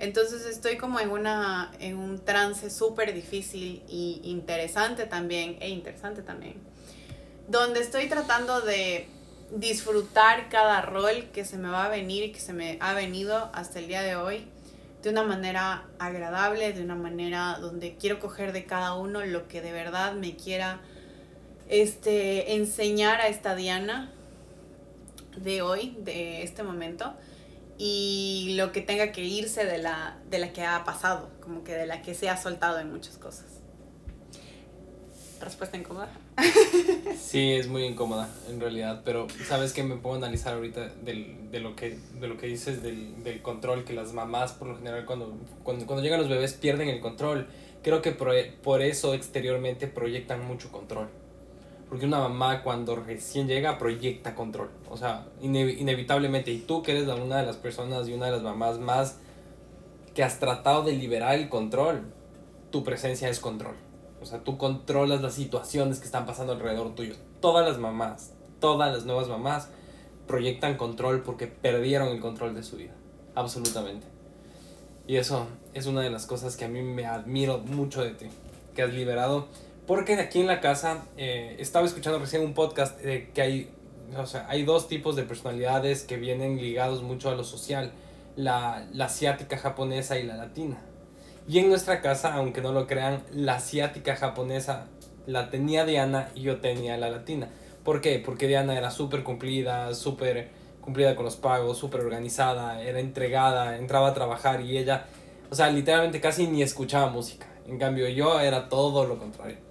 Entonces 0.00 0.46
estoy 0.46 0.78
como 0.78 0.98
en, 0.98 1.10
una, 1.10 1.70
en 1.78 1.98
un 1.98 2.18
trance 2.18 2.70
súper 2.70 3.12
difícil 3.12 3.82
y 3.86 4.22
interesante 4.24 5.04
también, 5.04 5.58
e 5.60 5.68
interesante 5.68 6.22
también, 6.22 6.54
donde 7.48 7.80
estoy 7.80 8.08
tratando 8.08 8.62
de 8.62 9.08
disfrutar 9.54 10.48
cada 10.48 10.80
rol 10.80 11.28
que 11.34 11.44
se 11.44 11.58
me 11.58 11.68
va 11.68 11.84
a 11.84 11.88
venir 11.88 12.24
y 12.24 12.32
que 12.32 12.40
se 12.40 12.54
me 12.54 12.78
ha 12.80 12.94
venido 12.94 13.50
hasta 13.52 13.78
el 13.78 13.88
día 13.88 14.00
de 14.00 14.16
hoy 14.16 14.46
de 15.02 15.10
una 15.10 15.22
manera 15.22 15.84
agradable, 15.98 16.72
de 16.72 16.82
una 16.82 16.94
manera 16.94 17.58
donde 17.60 17.96
quiero 17.96 18.20
coger 18.20 18.52
de 18.52 18.64
cada 18.64 18.94
uno 18.94 19.24
lo 19.24 19.48
que 19.48 19.60
de 19.60 19.72
verdad 19.72 20.14
me 20.14 20.34
quiera 20.34 20.80
este, 21.68 22.54
enseñar 22.54 23.20
a 23.20 23.28
esta 23.28 23.54
Diana 23.54 24.10
de 25.36 25.60
hoy, 25.60 25.94
de 26.00 26.42
este 26.42 26.62
momento, 26.62 27.14
y 27.82 28.56
lo 28.56 28.72
que 28.72 28.82
tenga 28.82 29.10
que 29.10 29.24
irse 29.24 29.64
de 29.64 29.78
la, 29.78 30.18
de 30.28 30.38
la 30.38 30.52
que 30.52 30.62
ha 30.66 30.84
pasado, 30.84 31.30
como 31.40 31.64
que 31.64 31.72
de 31.72 31.86
la 31.86 32.02
que 32.02 32.14
se 32.14 32.28
ha 32.28 32.36
soltado 32.36 32.78
en 32.78 32.92
muchas 32.92 33.16
cosas. 33.16 33.46
Respuesta 35.40 35.78
incómoda. 35.78 36.10
Sí, 37.16 37.52
es 37.52 37.68
muy 37.68 37.84
incómoda 37.84 38.28
en 38.48 38.60
realidad, 38.60 39.02
pero 39.04 39.28
sabes 39.46 39.72
que 39.72 39.82
me 39.82 39.96
puedo 39.96 40.16
analizar 40.16 40.54
ahorita 40.54 40.88
del, 40.88 41.50
de, 41.50 41.60
lo 41.60 41.76
que, 41.76 41.96
de 42.20 42.28
lo 42.28 42.36
que 42.36 42.48
dices 42.48 42.82
del, 42.82 43.22
del 43.22 43.40
control, 43.40 43.84
que 43.84 43.92
las 43.92 44.12
mamás 44.12 44.52
por 44.52 44.68
lo 44.68 44.76
general 44.76 45.06
cuando, 45.06 45.38
cuando, 45.62 45.86
cuando 45.86 46.02
llegan 46.02 46.20
los 46.20 46.28
bebés 46.28 46.54
pierden 46.54 46.88
el 46.88 47.00
control. 47.00 47.46
Creo 47.82 48.02
que 48.02 48.10
por, 48.10 48.34
por 48.62 48.82
eso 48.82 49.14
exteriormente 49.14 49.86
proyectan 49.86 50.44
mucho 50.44 50.70
control. 50.72 51.08
Porque 51.90 52.06
una 52.06 52.20
mamá 52.20 52.62
cuando 52.62 52.94
recién 52.94 53.48
llega 53.48 53.76
proyecta 53.76 54.36
control. 54.36 54.70
O 54.88 54.96
sea, 54.96 55.26
inevitablemente. 55.42 56.52
Y 56.52 56.60
tú 56.60 56.82
que 56.82 56.92
eres 56.92 57.08
una 57.08 57.38
de 57.38 57.46
las 57.46 57.56
personas 57.56 58.08
y 58.08 58.14
una 58.14 58.26
de 58.26 58.32
las 58.32 58.42
mamás 58.42 58.78
más 58.78 59.18
que 60.14 60.22
has 60.22 60.38
tratado 60.38 60.84
de 60.84 60.92
liberar 60.92 61.34
el 61.34 61.48
control, 61.48 62.02
tu 62.70 62.84
presencia 62.84 63.28
es 63.28 63.40
control. 63.40 63.74
O 64.22 64.24
sea, 64.26 64.44
tú 64.44 64.56
controlas 64.56 65.20
las 65.20 65.34
situaciones 65.34 65.98
que 65.98 66.06
están 66.06 66.26
pasando 66.26 66.52
alrededor 66.52 66.94
tuyo. 66.94 67.16
Todas 67.40 67.66
las 67.66 67.78
mamás, 67.78 68.34
todas 68.60 68.92
las 68.92 69.04
nuevas 69.04 69.28
mamás 69.28 69.68
proyectan 70.28 70.76
control 70.76 71.22
porque 71.22 71.48
perdieron 71.48 72.08
el 72.08 72.20
control 72.20 72.54
de 72.54 72.62
su 72.62 72.76
vida. 72.76 72.92
Absolutamente. 73.34 74.06
Y 75.08 75.16
eso 75.16 75.48
es 75.74 75.86
una 75.86 76.02
de 76.02 76.10
las 76.10 76.26
cosas 76.26 76.56
que 76.56 76.64
a 76.64 76.68
mí 76.68 76.82
me 76.82 77.06
admiro 77.06 77.58
mucho 77.58 78.04
de 78.04 78.10
ti. 78.10 78.26
Que 78.76 78.82
has 78.82 78.94
liberado. 78.94 79.48
Porque 79.90 80.14
aquí 80.14 80.38
en 80.38 80.46
la 80.46 80.60
casa 80.60 81.02
eh, 81.16 81.56
estaba 81.58 81.84
escuchando 81.84 82.20
recién 82.20 82.42
un 82.42 82.54
podcast 82.54 82.96
de 83.00 83.30
que 83.32 83.42
hay, 83.42 83.70
o 84.16 84.24
sea, 84.24 84.46
hay 84.48 84.62
dos 84.62 84.86
tipos 84.86 85.16
de 85.16 85.24
personalidades 85.24 86.04
que 86.04 86.16
vienen 86.16 86.58
ligados 86.58 87.02
mucho 87.02 87.28
a 87.28 87.34
lo 87.34 87.42
social. 87.42 87.90
La, 88.36 88.86
la 88.92 89.06
asiática 89.06 89.58
japonesa 89.58 90.16
y 90.16 90.22
la 90.22 90.36
latina. 90.36 90.78
Y 91.48 91.58
en 91.58 91.68
nuestra 91.68 92.00
casa, 92.02 92.34
aunque 92.34 92.60
no 92.60 92.70
lo 92.70 92.86
crean, 92.86 93.24
la 93.32 93.56
asiática 93.56 94.14
japonesa 94.14 94.86
la 95.26 95.50
tenía 95.50 95.84
Diana 95.84 96.30
y 96.36 96.42
yo 96.42 96.60
tenía 96.60 96.96
la 96.96 97.10
latina. 97.10 97.48
¿Por 97.82 98.00
qué? 98.00 98.22
Porque 98.24 98.46
Diana 98.46 98.78
era 98.78 98.92
súper 98.92 99.24
cumplida, 99.24 99.92
súper 99.94 100.50
cumplida 100.80 101.16
con 101.16 101.24
los 101.24 101.34
pagos, 101.34 101.78
súper 101.78 102.02
organizada, 102.02 102.80
era 102.80 103.00
entregada, 103.00 103.76
entraba 103.76 104.10
a 104.10 104.14
trabajar 104.14 104.60
y 104.60 104.78
ella, 104.78 105.06
o 105.50 105.56
sea, 105.56 105.68
literalmente 105.68 106.20
casi 106.20 106.46
ni 106.46 106.62
escuchaba 106.62 107.10
música. 107.10 107.48
En 107.66 107.76
cambio 107.76 108.08
yo 108.08 108.38
era 108.38 108.68
todo 108.68 109.04
lo 109.04 109.18
contrario. 109.18 109.69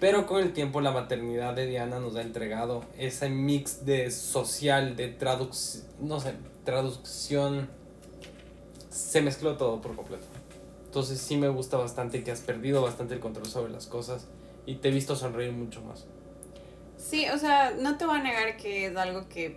Pero 0.00 0.26
con 0.26 0.40
el 0.42 0.52
tiempo 0.52 0.80
la 0.80 0.92
maternidad 0.92 1.54
de 1.54 1.66
Diana 1.66 1.98
nos 1.98 2.14
ha 2.16 2.22
entregado 2.22 2.84
ese 2.96 3.28
mix 3.28 3.84
de 3.84 4.10
social, 4.10 4.94
de 4.94 5.08
traducción, 5.08 5.84
no 6.00 6.20
sé, 6.20 6.34
traducción. 6.64 7.68
Se 8.90 9.20
mezcló 9.22 9.56
todo 9.56 9.80
por 9.80 9.96
completo. 9.96 10.26
Entonces 10.84 11.20
sí 11.20 11.36
me 11.36 11.48
gusta 11.48 11.76
bastante 11.76 12.22
que 12.22 12.30
has 12.30 12.40
perdido 12.40 12.80
bastante 12.82 13.14
el 13.14 13.20
control 13.20 13.46
sobre 13.46 13.72
las 13.72 13.86
cosas 13.86 14.28
y 14.66 14.76
te 14.76 14.88
he 14.88 14.90
visto 14.92 15.16
sonreír 15.16 15.52
mucho 15.52 15.82
más. 15.82 16.06
Sí, 16.96 17.28
o 17.28 17.38
sea, 17.38 17.72
no 17.78 17.98
te 17.98 18.06
voy 18.06 18.18
a 18.18 18.22
negar 18.22 18.56
que 18.56 18.86
es 18.86 18.96
algo 18.96 19.28
que 19.28 19.56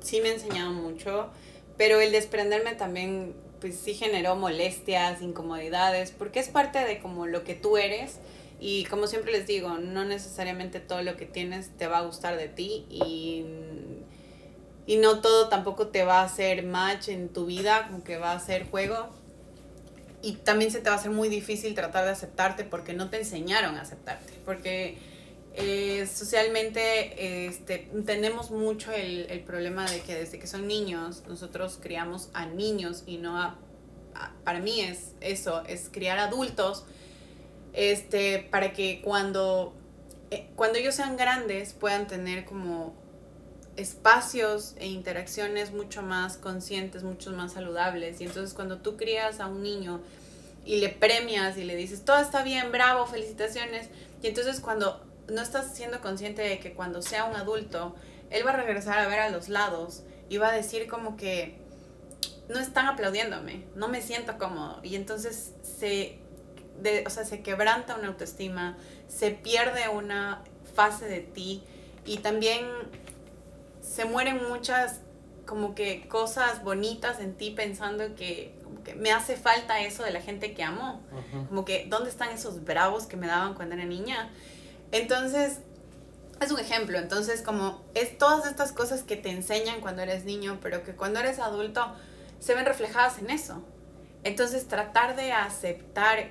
sí 0.00 0.20
me 0.20 0.30
ha 0.30 0.34
enseñado 0.34 0.72
mucho, 0.72 1.28
pero 1.76 2.00
el 2.00 2.12
desprenderme 2.12 2.74
también 2.74 3.34
pues 3.60 3.76
sí 3.78 3.94
generó 3.94 4.36
molestias, 4.36 5.22
incomodidades, 5.22 6.12
porque 6.12 6.40
es 6.40 6.48
parte 6.48 6.78
de 6.80 6.98
como 7.00 7.26
lo 7.26 7.44
que 7.44 7.54
tú 7.54 7.76
eres 7.76 8.18
y 8.60 8.84
como 8.84 9.06
siempre 9.06 9.32
les 9.32 9.46
digo, 9.46 9.78
no 9.78 10.04
necesariamente 10.04 10.80
todo 10.80 11.02
lo 11.02 11.16
que 11.16 11.26
tienes 11.26 11.70
te 11.76 11.86
va 11.86 11.98
a 11.98 12.02
gustar 12.02 12.36
de 12.36 12.48
ti 12.48 12.86
y, 12.88 13.44
y 14.86 14.96
no 14.96 15.20
todo 15.20 15.48
tampoco 15.48 15.88
te 15.88 16.04
va 16.04 16.20
a 16.20 16.24
hacer 16.24 16.64
match 16.64 17.08
en 17.08 17.28
tu 17.28 17.46
vida, 17.46 17.86
como 17.88 18.02
que 18.02 18.16
va 18.16 18.32
a 18.32 18.40
ser 18.40 18.68
juego 18.68 19.10
y 20.22 20.32
también 20.32 20.70
se 20.70 20.80
te 20.80 20.88
va 20.88 20.96
a 20.96 20.98
hacer 20.98 21.12
muy 21.12 21.28
difícil 21.28 21.74
tratar 21.74 22.04
de 22.04 22.10
aceptarte 22.10 22.64
porque 22.64 22.94
no 22.94 23.10
te 23.10 23.18
enseñaron 23.18 23.76
a 23.76 23.82
aceptarte. 23.82 24.32
Porque 24.44 24.98
eh, 25.54 26.06
socialmente 26.12 27.46
este, 27.46 27.88
tenemos 28.04 28.50
mucho 28.50 28.90
el, 28.92 29.26
el, 29.30 29.40
problema 29.40 29.88
de 29.88 30.00
que 30.00 30.14
desde 30.14 30.38
que 30.38 30.46
son 30.46 30.66
niños 30.66 31.22
nosotros 31.28 31.78
criamos 31.80 32.30
a 32.32 32.46
niños 32.46 33.04
y 33.06 33.18
no 33.18 33.38
a... 33.40 33.58
para 34.42 34.58
mí 34.60 34.80
es 34.80 35.12
eso, 35.20 35.62
es 35.68 35.90
criar 35.92 36.18
adultos 36.18 36.84
este, 37.76 38.48
para 38.50 38.72
que 38.72 39.00
cuando, 39.02 39.74
eh, 40.30 40.48
cuando 40.56 40.78
ellos 40.78 40.94
sean 40.96 41.16
grandes 41.16 41.74
puedan 41.74 42.06
tener 42.08 42.44
como 42.44 42.94
espacios 43.76 44.74
e 44.78 44.86
interacciones 44.86 45.72
mucho 45.72 46.02
más 46.02 46.38
conscientes, 46.38 47.02
mucho 47.02 47.30
más 47.32 47.52
saludables. 47.52 48.20
Y 48.20 48.24
entonces 48.24 48.54
cuando 48.54 48.78
tú 48.78 48.96
crías 48.96 49.38
a 49.40 49.46
un 49.46 49.62
niño 49.62 50.00
y 50.64 50.80
le 50.80 50.88
premias 50.88 51.58
y 51.58 51.64
le 51.64 51.76
dices, 51.76 52.04
todo 52.04 52.18
está 52.18 52.42
bien, 52.42 52.72
bravo, 52.72 53.06
felicitaciones, 53.06 53.88
y 54.22 54.26
entonces 54.26 54.60
cuando 54.60 55.04
no 55.28 55.42
estás 55.42 55.76
siendo 55.76 56.00
consciente 56.00 56.42
de 56.42 56.58
que 56.58 56.72
cuando 56.72 57.02
sea 57.02 57.26
un 57.26 57.36
adulto, 57.36 57.94
él 58.30 58.44
va 58.44 58.50
a 58.52 58.56
regresar 58.56 58.98
a 58.98 59.06
ver 59.06 59.20
a 59.20 59.30
los 59.30 59.48
lados 59.48 60.02
y 60.28 60.38
va 60.38 60.48
a 60.48 60.52
decir 60.52 60.88
como 60.88 61.16
que 61.16 61.58
no 62.48 62.58
están 62.58 62.86
aplaudiéndome, 62.86 63.64
no 63.74 63.88
me 63.88 64.00
siento 64.00 64.38
cómodo. 64.38 64.80
Y 64.82 64.96
entonces 64.96 65.52
se, 65.62 66.18
de, 66.80 67.04
o 67.06 67.10
sea, 67.10 67.24
se 67.24 67.42
quebranta 67.42 67.96
una 67.96 68.08
autoestima, 68.08 68.76
se 69.08 69.30
pierde 69.30 69.88
una 69.88 70.42
fase 70.74 71.06
de 71.06 71.20
ti 71.20 71.62
y 72.04 72.18
también 72.18 72.66
se 73.80 74.04
mueren 74.04 74.48
muchas 74.48 75.00
como 75.46 75.74
que 75.74 76.08
cosas 76.08 76.62
bonitas 76.64 77.20
en 77.20 77.34
ti 77.34 77.52
pensando 77.52 78.14
que, 78.16 78.54
como 78.64 78.82
que 78.82 78.94
me 78.94 79.12
hace 79.12 79.36
falta 79.36 79.80
eso 79.80 80.02
de 80.02 80.10
la 80.10 80.20
gente 80.20 80.52
que 80.54 80.62
amo. 80.62 81.00
Como 81.48 81.64
que, 81.64 81.86
¿dónde 81.88 82.10
están 82.10 82.30
esos 82.30 82.64
bravos 82.64 83.06
que 83.06 83.16
me 83.16 83.28
daban 83.28 83.54
cuando 83.54 83.76
era 83.76 83.84
niña? 83.84 84.30
Entonces, 84.90 85.60
es 86.40 86.50
un 86.50 86.58
ejemplo. 86.58 86.98
Entonces, 86.98 87.42
como 87.42 87.80
es 87.94 88.18
todas 88.18 88.46
estas 88.46 88.72
cosas 88.72 89.02
que 89.02 89.16
te 89.16 89.30
enseñan 89.30 89.80
cuando 89.80 90.02
eres 90.02 90.24
niño, 90.24 90.58
pero 90.60 90.82
que 90.82 90.94
cuando 90.94 91.20
eres 91.20 91.38
adulto 91.38 91.94
se 92.40 92.54
ven 92.54 92.66
reflejadas 92.66 93.18
en 93.18 93.30
eso. 93.30 93.62
Entonces, 94.24 94.66
tratar 94.66 95.14
de 95.14 95.32
aceptar 95.32 96.30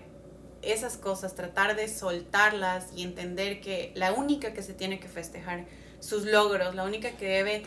esas 0.66 0.98
cosas, 0.98 1.36
tratar 1.36 1.76
de 1.76 1.88
soltarlas 1.88 2.88
y 2.96 3.04
entender 3.04 3.62
que 3.62 3.92
la 3.96 4.14
única 4.14 4.54
que 4.54 4.62
se 4.62 4.74
tiene 4.74 5.00
que 5.00 5.08
festejar 5.08 5.66
sus 6.00 6.26
logros, 6.26 6.76
la 6.76 6.84
única 6.84 7.12
que 7.18 7.28
debe 7.28 7.64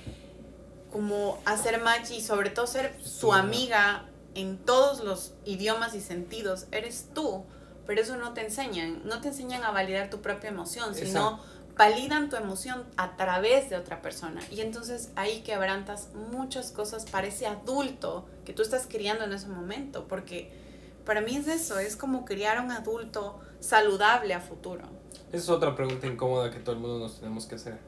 como 0.93 1.39
hacer 1.45 1.81
match 1.81 2.11
y 2.11 2.21
sobre 2.21 2.51
todo 2.51 2.67
ser 2.67 2.95
su 3.03 3.33
amiga 3.33 4.07
en 4.35 4.59
todos 4.59 5.05
los 5.05 5.35
idiomas 5.45 5.95
y 5.95 6.01
sentidos, 6.01 6.67
eres 6.71 7.09
tú. 7.15 7.45
Pero 7.87 8.03
eso 8.03 8.17
no 8.17 8.35
te 8.35 8.43
enseñan, 8.43 9.03
no 9.05 9.21
te 9.21 9.29
enseñan 9.29 9.65
a 9.65 9.71
validar 9.71 10.11
tu 10.11 10.21
propia 10.21 10.51
emoción, 10.51 10.95
sino 10.95 11.41
validan 11.79 12.29
tu 12.29 12.37
emoción 12.37 12.85
a 12.97 13.17
través 13.17 13.71
de 13.71 13.77
otra 13.77 14.03
persona. 14.03 14.43
Y 14.51 14.61
entonces 14.61 15.11
ahí 15.17 15.41
quebrantas 15.41 16.11
muchas 16.13 16.71
cosas 16.71 17.07
para 17.07 17.29
ese 17.29 17.47
adulto 17.47 18.27
que 18.45 18.53
tú 18.53 18.63
estás 18.63 18.87
criando 18.87 19.25
en 19.25 19.33
ese 19.33 19.47
momento, 19.47 20.07
porque 20.07 20.53
para 21.09 21.23
mí 21.23 21.35
es 21.35 21.49
eso, 21.49 21.79
es 21.79 21.97
como 21.97 22.27
criar 22.27 22.59
a 22.59 22.63
un 22.63 22.71
adulto 22.71 23.41
saludable 23.61 24.35
a 24.35 24.41
futuro. 24.41 24.83
Esa 25.29 25.37
es 25.39 25.49
otra 25.49 25.75
pregunta 25.75 26.07
incómoda 26.07 26.51
que 26.51 26.59
todo 26.59 26.75
el 26.75 26.83
mundo 26.83 26.99
nos 26.99 27.19
tenemos 27.19 27.47
que 27.47 27.55
hacer 27.55 27.79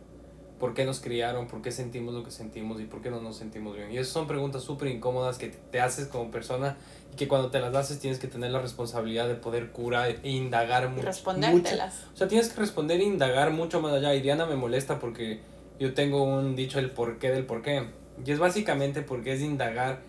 por 0.59 0.73
qué 0.73 0.87
nos 0.87 1.01
criaron, 1.01 1.47
por 1.47 1.61
qué 1.61 1.71
sentimos 1.71 2.15
lo 2.15 2.25
que 2.25 2.31
sentimos 2.31 2.81
y 2.81 2.85
por 2.85 3.03
qué 3.03 3.11
no 3.11 3.21
nos 3.21 3.37
sentimos 3.37 3.77
bien. 3.77 3.93
Y 3.93 3.99
esas 3.99 4.15
son 4.15 4.27
preguntas 4.27 4.63
súper 4.63 4.89
incómodas 4.89 5.37
que 5.37 5.49
te 5.49 5.83
haces 5.83 6.09
como 6.09 6.31
persona 6.31 6.79
y 7.13 7.17
que 7.17 7.29
cuando 7.29 7.51
te 7.51 7.61
las 7.61 7.75
haces 7.75 7.99
tienes 7.99 8.19
que 8.19 8.27
tener 8.27 8.53
la 8.53 8.63
responsabilidad 8.63 9.29
de 9.29 9.35
poder 9.35 9.71
curar 9.71 10.17
e 10.23 10.31
indagar 10.31 10.89
mucho. 10.89 11.03
Respondértelas. 11.03 12.07
O 12.15 12.17
sea, 12.17 12.27
tienes 12.27 12.49
que 12.49 12.59
responder 12.59 13.01
e 13.01 13.05
indagar 13.05 13.51
mucho 13.51 13.83
más 13.83 13.93
allá. 13.93 14.15
Y 14.15 14.23
Diana 14.23 14.47
me 14.47 14.57
molesta 14.57 14.99
porque 14.99 15.43
yo 15.79 15.93
tengo 15.93 16.23
un 16.23 16.57
dicho 16.57 16.79
el 16.79 16.91
porqué 16.91 17.31
del 17.31 17.45
porqué. 17.45 17.91
Y 18.25 18.31
es 18.31 18.39
básicamente 18.39 19.03
porque 19.03 19.35
es 19.35 19.43
indagar 19.43 20.09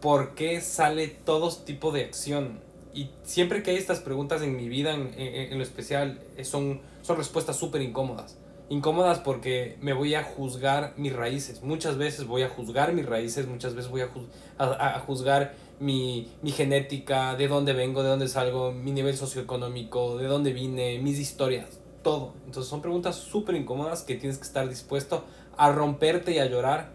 por 0.00 0.34
qué 0.34 0.60
sale 0.60 1.08
todo 1.08 1.54
tipo 1.54 1.92
de 1.92 2.04
acción. 2.04 2.60
Y 2.92 3.10
siempre 3.22 3.62
que 3.62 3.70
hay 3.70 3.76
estas 3.76 4.00
preguntas 4.00 4.42
en 4.42 4.56
mi 4.56 4.68
vida, 4.68 4.94
en, 4.94 5.12
en, 5.16 5.56
lo 5.56 5.62
especial, 5.62 6.20
son, 6.42 6.80
son 7.02 7.16
respuestas 7.16 7.56
súper 7.56 7.82
incómodas 7.82 8.36
incómodas 8.70 9.18
porque 9.18 9.76
me 9.80 9.92
voy 9.92 10.14
a 10.14 10.22
juzgar 10.22 10.94
mis 10.96 11.12
raíces. 11.12 11.62
Muchas 11.62 11.98
veces 11.98 12.26
voy 12.26 12.42
a 12.42 12.48
juzgar 12.48 12.94
mis 12.94 13.04
raíces, 13.04 13.46
muchas 13.46 13.74
veces 13.74 13.90
voy 13.90 14.00
a, 14.00 14.10
a, 14.58 15.00
juzgar 15.00 15.54
mi, 15.80 16.30
mi, 16.40 16.52
genética, 16.52 17.34
de 17.34 17.48
dónde 17.48 17.72
vengo, 17.72 18.02
de 18.02 18.08
dónde 18.08 18.28
salgo, 18.28 18.70
mi 18.70 18.92
nivel 18.92 19.16
socioeconómico, 19.16 20.16
de 20.16 20.28
dónde 20.28 20.52
vine, 20.52 21.00
mis 21.00 21.18
historias, 21.18 21.80
todo. 22.02 22.32
Entonces 22.46 22.70
son 22.70 22.80
preguntas 22.80 23.16
súper 23.16 23.56
incómodas 23.56 24.02
que 24.02 24.14
tienes 24.14 24.38
que 24.38 24.44
estar 24.44 24.68
dispuesto 24.68 25.24
a 25.56 25.72
romperte 25.72 26.32
y 26.32 26.38
a 26.38 26.46
llorar, 26.46 26.92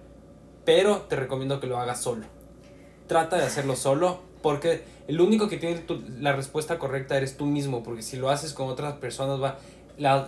pero 0.63 1.01
te 1.09 1.17
recomiendo 1.17 1.59
que 1.59 1.67
lo 1.67 1.77
hagas 1.77 2.01
solo. 2.01 2.34
Trata 3.07 3.37
de 3.37 3.43
hacerlo 3.43 3.75
solo 3.75 4.21
porque 4.41 4.83
el 5.07 5.21
único 5.21 5.47
que 5.47 5.57
tiene 5.57 5.83
la 6.19 6.33
respuesta 6.33 6.79
correcta 6.79 7.17
eres 7.17 7.37
tú 7.37 7.45
mismo, 7.45 7.83
porque 7.83 8.01
si 8.01 8.17
lo 8.17 8.29
haces 8.29 8.53
con 8.53 8.67
otras 8.67 8.95
personas 8.95 9.41
va... 9.41 9.59
La, 9.97 10.27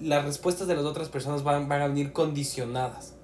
las 0.00 0.24
respuestas 0.24 0.66
de 0.66 0.74
las 0.74 0.84
otras 0.84 1.08
personas 1.08 1.44
van, 1.44 1.68
van 1.68 1.82
a 1.82 1.86
venir 1.86 2.12
condicionadas. 2.12 3.14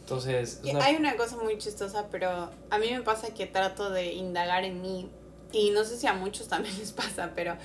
Entonces... 0.00 0.60
Hay 0.80 0.96
una 0.96 1.16
cosa 1.16 1.36
muy 1.36 1.58
chistosa, 1.58 2.06
pero 2.10 2.50
a 2.70 2.78
mí 2.78 2.90
me 2.90 3.02
pasa 3.02 3.28
que 3.34 3.46
trato 3.46 3.90
de 3.90 4.12
indagar 4.12 4.64
en 4.64 4.82
mí 4.82 5.08
y 5.52 5.70
no 5.70 5.84
sé 5.84 5.96
si 5.96 6.06
a 6.06 6.12
muchos 6.12 6.48
también 6.48 6.76
les 6.78 6.92
pasa, 6.92 7.32
pero 7.34 7.56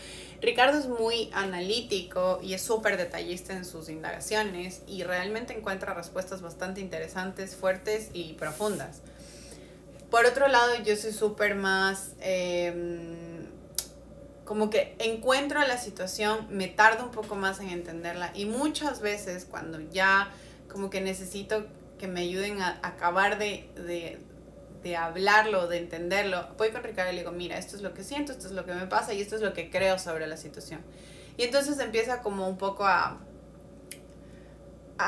Ricardo 0.41 0.77
es 0.77 0.87
muy 0.87 1.29
analítico 1.33 2.39
y 2.41 2.53
es 2.53 2.61
súper 2.61 2.97
detallista 2.97 3.53
en 3.53 3.65
sus 3.65 3.89
indagaciones 3.89 4.81
y 4.87 5.03
realmente 5.03 5.57
encuentra 5.57 5.93
respuestas 5.93 6.41
bastante 6.41 6.81
interesantes, 6.81 7.55
fuertes 7.55 8.09
y 8.13 8.33
profundas. 8.33 9.01
Por 10.11 10.25
otro 10.25 10.47
lado, 10.47 10.75
yo 10.83 10.95
soy 10.95 11.13
súper 11.13 11.55
más... 11.55 12.11
Em, 12.19 13.49
como 14.45 14.69
que 14.69 14.95
encuentro 14.99 15.61
la 15.61 15.77
situación, 15.77 16.45
me 16.49 16.67
tardo 16.67 17.05
un 17.05 17.11
poco 17.11 17.35
más 17.35 17.61
en 17.61 17.69
entenderla 17.69 18.31
y 18.33 18.45
muchas 18.45 18.99
veces 18.99 19.45
cuando 19.49 19.79
ya 19.79 20.29
como 20.67 20.89
que 20.89 20.99
necesito 20.99 21.65
que 21.97 22.09
me 22.09 22.19
ayuden 22.19 22.61
a 22.61 22.77
acabar 22.83 23.37
de, 23.37 23.69
de 24.83 24.97
hablarlo, 24.97 25.67
de 25.67 25.77
entenderlo, 25.77 26.47
voy 26.57 26.71
con 26.71 26.83
Ricardo 26.83 27.11
y 27.11 27.15
le 27.15 27.21
digo, 27.21 27.31
mira, 27.31 27.57
esto 27.57 27.75
es 27.75 27.81
lo 27.81 27.93
que 27.93 28.03
siento, 28.03 28.31
esto 28.31 28.47
es 28.47 28.53
lo 28.53 28.65
que 28.65 28.73
me 28.73 28.87
pasa 28.87 29.13
y 29.13 29.21
esto 29.21 29.35
es 29.35 29.41
lo 29.41 29.53
que 29.53 29.69
creo 29.69 29.97
sobre 29.99 30.27
la 30.27 30.35
situación. 30.35 30.81
Y 31.37 31.43
entonces 31.43 31.79
empieza 31.79 32.21
como 32.21 32.49
un 32.49 32.57
poco 32.57 32.85
a, 32.85 33.19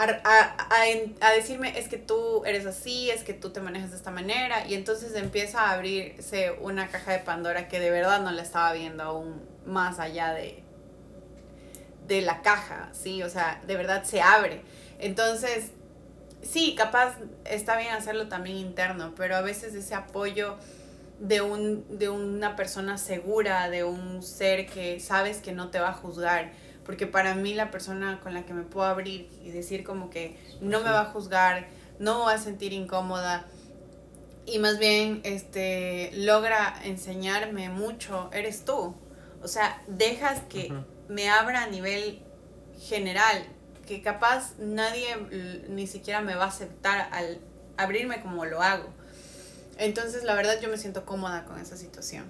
a, 0.01 0.21
a, 0.23 1.27
a, 1.27 1.32
decirme, 1.32 1.77
es 1.77 1.88
que 1.88 1.97
tú 1.97 2.43
eres 2.45 2.65
así, 2.65 3.10
es 3.10 3.23
que 3.23 3.34
tú 3.34 3.51
te 3.51 3.62
manejas 3.62 3.91
de 3.91 3.97
esta 3.97 4.12
manera, 4.12 4.67
y 4.67 4.73
entonces 4.73 5.15
empieza 5.15 5.62
a 5.62 5.71
abrirse 5.73 6.51
una 6.62 6.88
caja 6.88 7.12
de 7.12 7.19
Pandora 7.19 7.67
que 7.67 7.79
de 7.79 7.91
verdad 7.91 8.21
no 8.21 8.32
la 8.32 8.41
estaba 8.41 8.73
viendo 8.73 9.03
aún 9.03 9.41
más 9.65 9.99
allá 9.99 10.34
de, 10.34 10.63
de 12.08 12.21
la 12.21 12.41
caja, 12.41 12.89
¿sí? 12.93 13.23
O 13.23 13.29
sea, 13.29 13.62
de 13.67 13.75
verdad 13.75 14.03
se 14.03 14.21
abre. 14.21 14.62
Entonces, 14.99 15.71
sí, 16.41 16.75
capaz 16.75 17.15
está 17.45 17.77
bien 17.77 17.93
hacerlo 17.93 18.27
también 18.27 18.58
interno, 18.58 19.13
pero 19.15 19.36
a 19.36 19.41
veces 19.41 19.73
ese 19.75 19.95
apoyo 19.95 20.58
de, 21.19 21.41
un, 21.41 21.86
de 21.97 22.10
una 22.10 22.56
persona 22.56 22.97
segura, 22.97 23.69
de 23.69 23.84
un 23.84 24.23
ser 24.23 24.65
que 24.65 24.99
sabes 24.99 25.38
que 25.38 25.51
no 25.51 25.69
te 25.69 25.79
va 25.79 25.89
a 25.89 25.93
juzgar, 25.93 26.51
porque 26.85 27.07
para 27.07 27.35
mí 27.35 27.53
la 27.53 27.71
persona 27.71 28.19
con 28.21 28.33
la 28.33 28.45
que 28.45 28.53
me 28.53 28.63
puedo 28.63 28.85
abrir 28.85 29.29
y 29.43 29.51
decir 29.51 29.83
como 29.83 30.09
que 30.09 30.37
no 30.61 30.79
me 30.81 30.89
va 30.89 31.01
a 31.01 31.05
juzgar, 31.05 31.67
no 31.99 32.19
me 32.19 32.25
va 32.25 32.33
a 32.33 32.37
sentir 32.37 32.73
incómoda 32.73 33.45
y 34.45 34.59
más 34.59 34.77
bien 34.79 35.21
este 35.23 36.11
logra 36.13 36.75
enseñarme 36.83 37.69
mucho, 37.69 38.29
eres 38.33 38.65
tú. 38.65 38.95
O 39.41 39.47
sea, 39.47 39.81
dejas 39.87 40.41
que 40.49 40.73
me 41.09 41.29
abra 41.29 41.63
a 41.63 41.67
nivel 41.67 42.21
general 42.79 43.45
que 43.85 44.01
capaz 44.01 44.57
nadie 44.57 45.07
ni 45.69 45.87
siquiera 45.87 46.21
me 46.21 46.35
va 46.35 46.45
a 46.45 46.47
aceptar 46.47 47.09
al 47.11 47.39
abrirme 47.77 48.21
como 48.21 48.45
lo 48.45 48.61
hago. 48.61 48.89
Entonces, 49.77 50.23
la 50.23 50.35
verdad, 50.35 50.61
yo 50.61 50.69
me 50.69 50.77
siento 50.77 51.05
cómoda 51.05 51.45
con 51.45 51.59
esa 51.59 51.75
situación. 51.75 52.25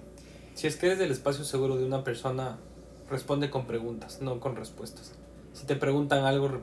Si 0.55 0.67
es 0.67 0.75
que 0.75 0.87
eres 0.87 0.99
del 0.99 1.11
espacio 1.11 1.43
seguro 1.43 1.77
de 1.77 1.85
una 1.85 2.03
persona, 2.03 2.57
responde 3.09 3.49
con 3.49 3.65
preguntas, 3.65 4.21
no 4.21 4.39
con 4.39 4.55
respuestas. 4.55 5.13
Si 5.53 5.65
te 5.65 5.75
preguntan 5.75 6.25
algo, 6.25 6.61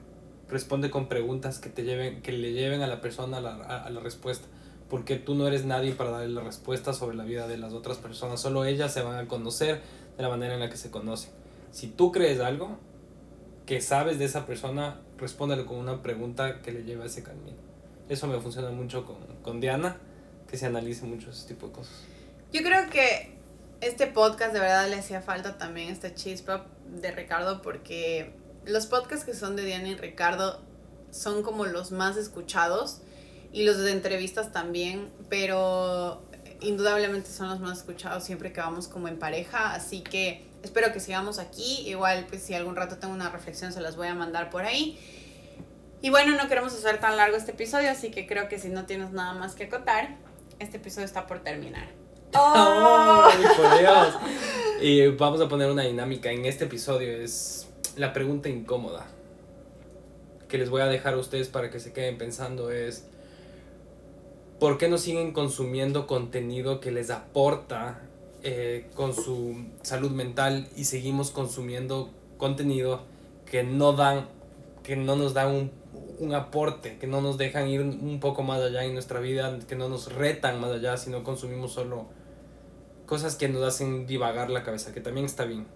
responde 0.49 0.91
con 0.91 1.09
preguntas 1.09 1.59
que 1.59 1.69
te 1.69 1.85
lleven, 1.85 2.23
que 2.23 2.33
le 2.33 2.53
lleven 2.53 2.83
a 2.83 2.87
la 2.87 3.01
persona 3.01 3.39
a 3.39 3.41
la, 3.41 3.55
a 3.55 3.91
la 3.91 4.01
respuesta. 4.01 4.47
Porque 4.89 5.17
tú 5.17 5.37
no 5.37 5.47
eres 5.47 5.65
nadie 5.65 5.93
para 5.93 6.11
darle 6.11 6.35
la 6.35 6.43
respuesta 6.43 6.93
sobre 6.93 7.17
la 7.17 7.23
vida 7.23 7.47
de 7.47 7.57
las 7.57 7.73
otras 7.73 7.99
personas. 7.99 8.41
Solo 8.41 8.65
ellas 8.65 8.93
se 8.93 9.03
van 9.03 9.19
a 9.19 9.29
conocer 9.29 9.81
de 10.17 10.23
la 10.23 10.29
manera 10.29 10.55
en 10.55 10.61
la 10.61 10.69
que 10.69 10.77
se 10.77 10.91
conocen. 10.91 11.31
Si 11.71 11.87
tú 11.87 12.11
crees 12.11 12.41
algo, 12.41 12.77
que 13.67 13.81
sabes 13.81 14.19
de 14.19 14.25
esa 14.25 14.47
persona, 14.47 15.01
respóndale 15.17 15.65
con 15.65 15.77
una 15.77 16.03
pregunta 16.03 16.61
que 16.61 16.73
le 16.73 16.83
lleve 16.83 17.05
a 17.05 17.07
ese 17.07 17.23
camino. 17.23 17.57
Eso 18.09 18.27
me 18.27 18.41
funciona 18.41 18.71
mucho 18.71 19.07
con, 19.07 19.19
con 19.43 19.61
Diana, 19.61 19.99
que 20.51 20.57
se 20.57 20.67
analice 20.67 21.07
mucho 21.07 21.31
ese 21.31 21.47
tipo 21.47 21.69
de 21.69 21.73
cosas. 21.75 21.95
Yo 22.53 22.63
creo 22.63 22.91
que 22.91 23.30
este 23.81 24.07
podcast 24.07 24.53
de 24.53 24.61
verdad 24.61 24.89
le 24.89 24.97
hacía 24.97 25.23
falta 25.23 25.59
también 25.59 25.91
esta 25.91 26.15
chispa 26.15 26.67
de 26.87 27.11
Ricardo 27.13 27.63
porque 27.63 28.35
los 28.67 28.87
podcasts 28.87 29.25
que 29.25 29.35
son 29.35 29.57
de 29.57 29.65
Diana 29.65 29.89
y 29.89 29.97
Ricardo 29.97 30.61
son 31.11 31.43
como 31.43 31.65
los 31.65 31.91
más 31.91 32.17
escuchados 32.17 33.01
y 33.53 33.65
los 33.65 33.79
de 33.79 33.91
entrevistas 33.91 34.53
también, 34.53 35.11
pero 35.29 36.23
indudablemente 36.61 37.31
son 37.31 37.49
los 37.49 37.61
más 37.61 37.79
escuchados 37.79 38.23
siempre 38.25 38.53
que 38.53 38.61
vamos 38.61 38.87
como 38.87 39.09
en 39.09 39.19
pareja, 39.19 39.75
así 39.75 40.03
que 40.03 40.47
espero 40.63 40.93
que 40.93 41.01
sigamos 41.01 41.39
aquí. 41.39 41.89
Igual, 41.89 42.27
pues 42.29 42.43
si 42.43 42.55
algún 42.55 42.77
rato 42.77 42.99
tengo 42.99 43.13
una 43.13 43.31
reflexión, 43.31 43.73
se 43.73 43.81
las 43.81 43.97
voy 43.97 44.07
a 44.07 44.15
mandar 44.15 44.51
por 44.51 44.65
ahí. 44.65 44.99
Y 46.03 46.11
bueno, 46.11 46.37
no 46.37 46.49
queremos 46.49 46.73
hacer 46.73 47.01
tan 47.01 47.17
largo 47.17 47.37
este 47.37 47.53
episodio, 47.53 47.91
así 47.91 48.11
que 48.11 48.27
creo 48.27 48.49
que 48.49 48.59
si 48.59 48.69
no 48.69 48.87
tienes 48.87 49.11
nada 49.11 49.35
más 49.35 49.55
que 49.55 49.65
acotar, 49.65 50.17
este 50.59 50.77
episodio 50.77 51.07
está 51.07 51.27
por 51.27 51.41
terminar. 51.41 52.00
¡Oh! 52.35 53.29
por 53.57 53.79
Dios! 53.79 54.15
Y 54.83 55.09
vamos 55.09 55.43
a 55.43 55.49
poner 55.49 55.71
una 55.71 55.83
dinámica 55.83 56.33
en 56.33 56.47
este 56.47 56.65
episodio, 56.65 57.13
es 57.13 57.69
la 57.97 58.15
pregunta 58.15 58.49
incómoda 58.49 59.07
que 60.49 60.57
les 60.57 60.71
voy 60.71 60.81
a 60.81 60.87
dejar 60.87 61.15
a 61.15 61.17
ustedes 61.19 61.49
para 61.49 61.71
que 61.71 61.81
se 61.81 61.93
queden 61.93 62.17
pensando 62.17 62.71
es 62.71 63.05
¿por 64.59 64.79
qué 64.79 64.89
no 64.89 64.99
siguen 64.99 65.33
consumiendo 65.33 66.07
contenido 66.07 66.81
que 66.81 66.91
les 66.91 67.11
aporta 67.11 68.01
eh, 68.43 68.89
con 68.95 69.15
su 69.15 69.67
salud 69.83 70.11
mental 70.11 70.69
y 70.77 70.85
seguimos 70.85 71.31
consumiendo 71.31 72.11
contenido 72.37 73.03
que 73.45 73.63
no 73.63 73.93
dan, 73.93 74.29
que 74.83 74.97
no 74.97 75.15
nos 75.15 75.35
dan 75.35 75.55
un, 75.55 75.71
un 76.19 76.35
aporte, 76.35 76.99
que 76.99 77.07
no 77.07 77.21
nos 77.21 77.39
dejan 77.39 77.69
ir 77.69 77.81
un 77.81 78.19
poco 78.21 78.43
más 78.43 78.61
allá 78.61 78.85
en 78.85 78.95
nuestra 78.95 79.21
vida, 79.21 79.59
que 79.69 79.77
no 79.77 79.89
nos 79.89 80.13
retan 80.13 80.61
más 80.61 80.71
allá, 80.73 80.97
sino 80.97 81.23
consumimos 81.23 81.73
solo 81.73 82.07
cosas 83.11 83.35
que 83.35 83.49
nos 83.49 83.65
hacen 83.65 84.07
divagar 84.07 84.51
la 84.51 84.63
cabeza, 84.63 84.95
que 84.95 85.01
también 85.01 85.27
está 85.27 85.45
bien. 85.45 85.67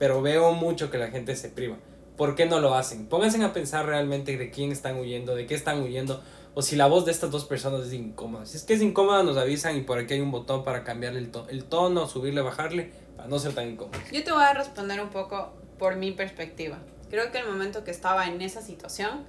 Pero 0.00 0.20
veo 0.20 0.52
mucho 0.52 0.90
que 0.90 0.98
la 0.98 1.06
gente 1.06 1.36
se 1.36 1.48
priva. 1.48 1.76
¿Por 2.16 2.34
qué 2.34 2.44
no 2.44 2.58
lo 2.58 2.74
hacen? 2.74 3.06
Pónganse 3.06 3.42
a 3.44 3.52
pensar 3.52 3.86
realmente 3.86 4.36
de 4.36 4.50
quién 4.50 4.72
están 4.72 4.98
huyendo, 4.98 5.36
de 5.36 5.46
qué 5.46 5.54
están 5.54 5.80
huyendo 5.80 6.20
o 6.54 6.60
si 6.60 6.74
la 6.74 6.88
voz 6.88 7.04
de 7.04 7.12
estas 7.12 7.30
dos 7.30 7.44
personas 7.44 7.86
es 7.86 7.92
incómoda. 7.92 8.46
Si 8.46 8.56
es 8.56 8.64
que 8.64 8.74
es 8.74 8.82
incómoda, 8.82 9.22
nos 9.22 9.36
avisan 9.36 9.76
y 9.76 9.82
por 9.82 9.96
aquí 9.98 10.14
hay 10.14 10.20
un 10.20 10.32
botón 10.32 10.64
para 10.64 10.82
cambiarle 10.82 11.20
el, 11.20 11.30
el 11.50 11.64
tono, 11.64 12.08
subirle, 12.08 12.42
bajarle, 12.42 12.90
para 13.16 13.28
no 13.28 13.38
ser 13.38 13.54
tan 13.54 13.68
incómodo. 13.68 14.00
Yo 14.10 14.24
te 14.24 14.32
voy 14.32 14.42
a 14.42 14.52
responder 14.52 15.00
un 15.00 15.10
poco 15.10 15.52
por 15.78 15.94
mi 15.94 16.10
perspectiva. 16.10 16.78
Creo 17.10 17.30
que 17.30 17.38
el 17.38 17.46
momento 17.46 17.84
que 17.84 17.92
estaba 17.92 18.26
en 18.26 18.42
esa 18.42 18.60
situación, 18.60 19.24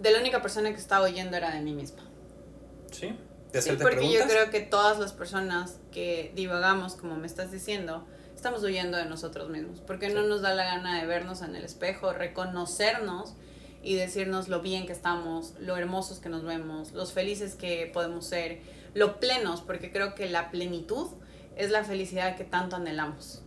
de 0.00 0.12
la 0.12 0.20
única 0.20 0.40
persona 0.42 0.70
que 0.70 0.78
estaba 0.78 1.06
oyendo 1.06 1.36
era 1.36 1.50
de 1.50 1.60
mí 1.60 1.74
misma. 1.74 2.04
¿Sí? 2.92 3.16
¿De 3.52 3.60
sí, 3.60 3.72
porque 3.80 4.10
yo 4.10 4.26
creo 4.26 4.50
que 4.50 4.60
todas 4.60 4.98
las 4.98 5.12
personas 5.12 5.78
que 5.90 6.32
divagamos, 6.34 6.94
como 6.94 7.16
me 7.16 7.26
estás 7.26 7.52
diciendo, 7.52 8.06
estamos 8.34 8.62
huyendo 8.62 8.96
de 8.96 9.04
nosotros 9.04 9.50
mismos, 9.50 9.80
porque 9.86 10.08
no 10.08 10.22
nos 10.22 10.40
da 10.40 10.54
la 10.54 10.64
gana 10.64 11.00
de 11.00 11.06
vernos 11.06 11.42
en 11.42 11.54
el 11.54 11.64
espejo, 11.64 12.12
reconocernos 12.12 13.34
y 13.82 13.94
decirnos 13.94 14.48
lo 14.48 14.62
bien 14.62 14.86
que 14.86 14.92
estamos, 14.92 15.54
lo 15.60 15.76
hermosos 15.76 16.18
que 16.18 16.28
nos 16.28 16.44
vemos, 16.44 16.92
los 16.92 17.12
felices 17.12 17.54
que 17.54 17.90
podemos 17.92 18.26
ser, 18.26 18.60
lo 18.94 19.20
plenos, 19.20 19.60
porque 19.60 19.92
creo 19.92 20.14
que 20.14 20.28
la 20.28 20.50
plenitud 20.50 21.08
es 21.56 21.70
la 21.70 21.84
felicidad 21.84 22.36
que 22.36 22.44
tanto 22.44 22.76
anhelamos. 22.76 23.42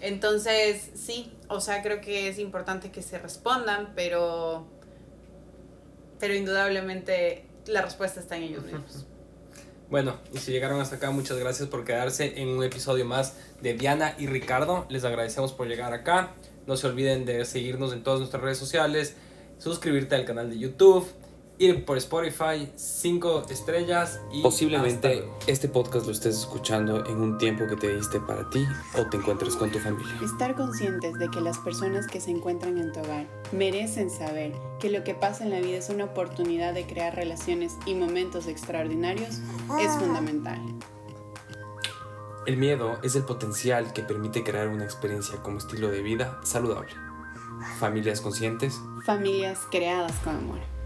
Entonces, 0.00 0.90
sí, 0.94 1.32
o 1.48 1.60
sea, 1.60 1.82
creo 1.82 2.00
que 2.00 2.28
es 2.28 2.38
importante 2.38 2.90
que 2.90 3.02
se 3.02 3.18
respondan, 3.18 3.92
pero, 3.94 4.66
pero 6.18 6.34
indudablemente 6.34 7.46
la 7.66 7.82
respuesta 7.82 8.20
está 8.20 8.36
en 8.36 8.44
ellos 8.44 8.64
mismos. 8.64 9.06
Bueno, 9.90 10.14
y 10.32 10.38
si 10.38 10.52
llegaron 10.52 10.80
hasta 10.80 10.96
acá, 10.96 11.10
muchas 11.10 11.36
gracias 11.36 11.68
por 11.68 11.84
quedarse 11.84 12.40
en 12.40 12.48
un 12.48 12.62
episodio 12.62 13.04
más 13.04 13.34
de 13.60 13.74
Diana 13.74 14.14
y 14.18 14.28
Ricardo. 14.28 14.86
Les 14.88 15.04
agradecemos 15.04 15.52
por 15.52 15.66
llegar 15.66 15.92
acá. 15.92 16.30
No 16.68 16.76
se 16.76 16.86
olviden 16.86 17.24
de 17.24 17.44
seguirnos 17.44 17.92
en 17.92 18.04
todas 18.04 18.20
nuestras 18.20 18.40
redes 18.40 18.56
sociales, 18.56 19.16
suscribirte 19.58 20.14
al 20.14 20.24
canal 20.24 20.48
de 20.48 20.60
YouTube, 20.60 21.08
ir 21.60 21.84
por 21.84 21.98
Spotify, 21.98 22.72
5 22.74 23.44
estrellas 23.50 24.20
y... 24.32 24.42
Posiblemente 24.42 25.28
este 25.46 25.68
podcast 25.68 26.06
lo 26.06 26.12
estés 26.12 26.38
escuchando 26.38 27.04
en 27.04 27.18
un 27.18 27.36
tiempo 27.36 27.66
que 27.66 27.76
te 27.76 27.94
diste 27.94 28.18
para 28.18 28.48
ti 28.48 28.66
o 28.98 29.04
te 29.06 29.18
encuentres 29.18 29.56
con 29.56 29.70
tu 29.70 29.78
familia. 29.78 30.12
Estar 30.24 30.56
conscientes 30.56 31.18
de 31.18 31.28
que 31.28 31.42
las 31.42 31.58
personas 31.58 32.06
que 32.06 32.20
se 32.20 32.30
encuentran 32.30 32.78
en 32.78 32.92
tu 32.92 33.00
hogar 33.00 33.26
merecen 33.52 34.10
saber 34.10 34.52
que 34.80 34.90
lo 34.90 35.04
que 35.04 35.14
pasa 35.14 35.44
en 35.44 35.50
la 35.50 35.60
vida 35.60 35.76
es 35.76 35.90
una 35.90 36.04
oportunidad 36.04 36.72
de 36.72 36.86
crear 36.86 37.14
relaciones 37.14 37.76
y 37.84 37.94
momentos 37.94 38.46
extraordinarios 38.46 39.40
es 39.78 39.92
fundamental. 39.98 40.58
El 42.46 42.56
miedo 42.56 42.98
es 43.02 43.16
el 43.16 43.24
potencial 43.24 43.92
que 43.92 44.02
permite 44.02 44.42
crear 44.42 44.68
una 44.68 44.84
experiencia 44.84 45.42
como 45.42 45.58
estilo 45.58 45.90
de 45.90 46.00
vida 46.00 46.40
saludable. 46.42 46.94
Familias 47.78 48.22
conscientes. 48.22 48.80
Familias 49.04 49.60
creadas 49.70 50.14
con 50.24 50.36
amor. 50.36 50.79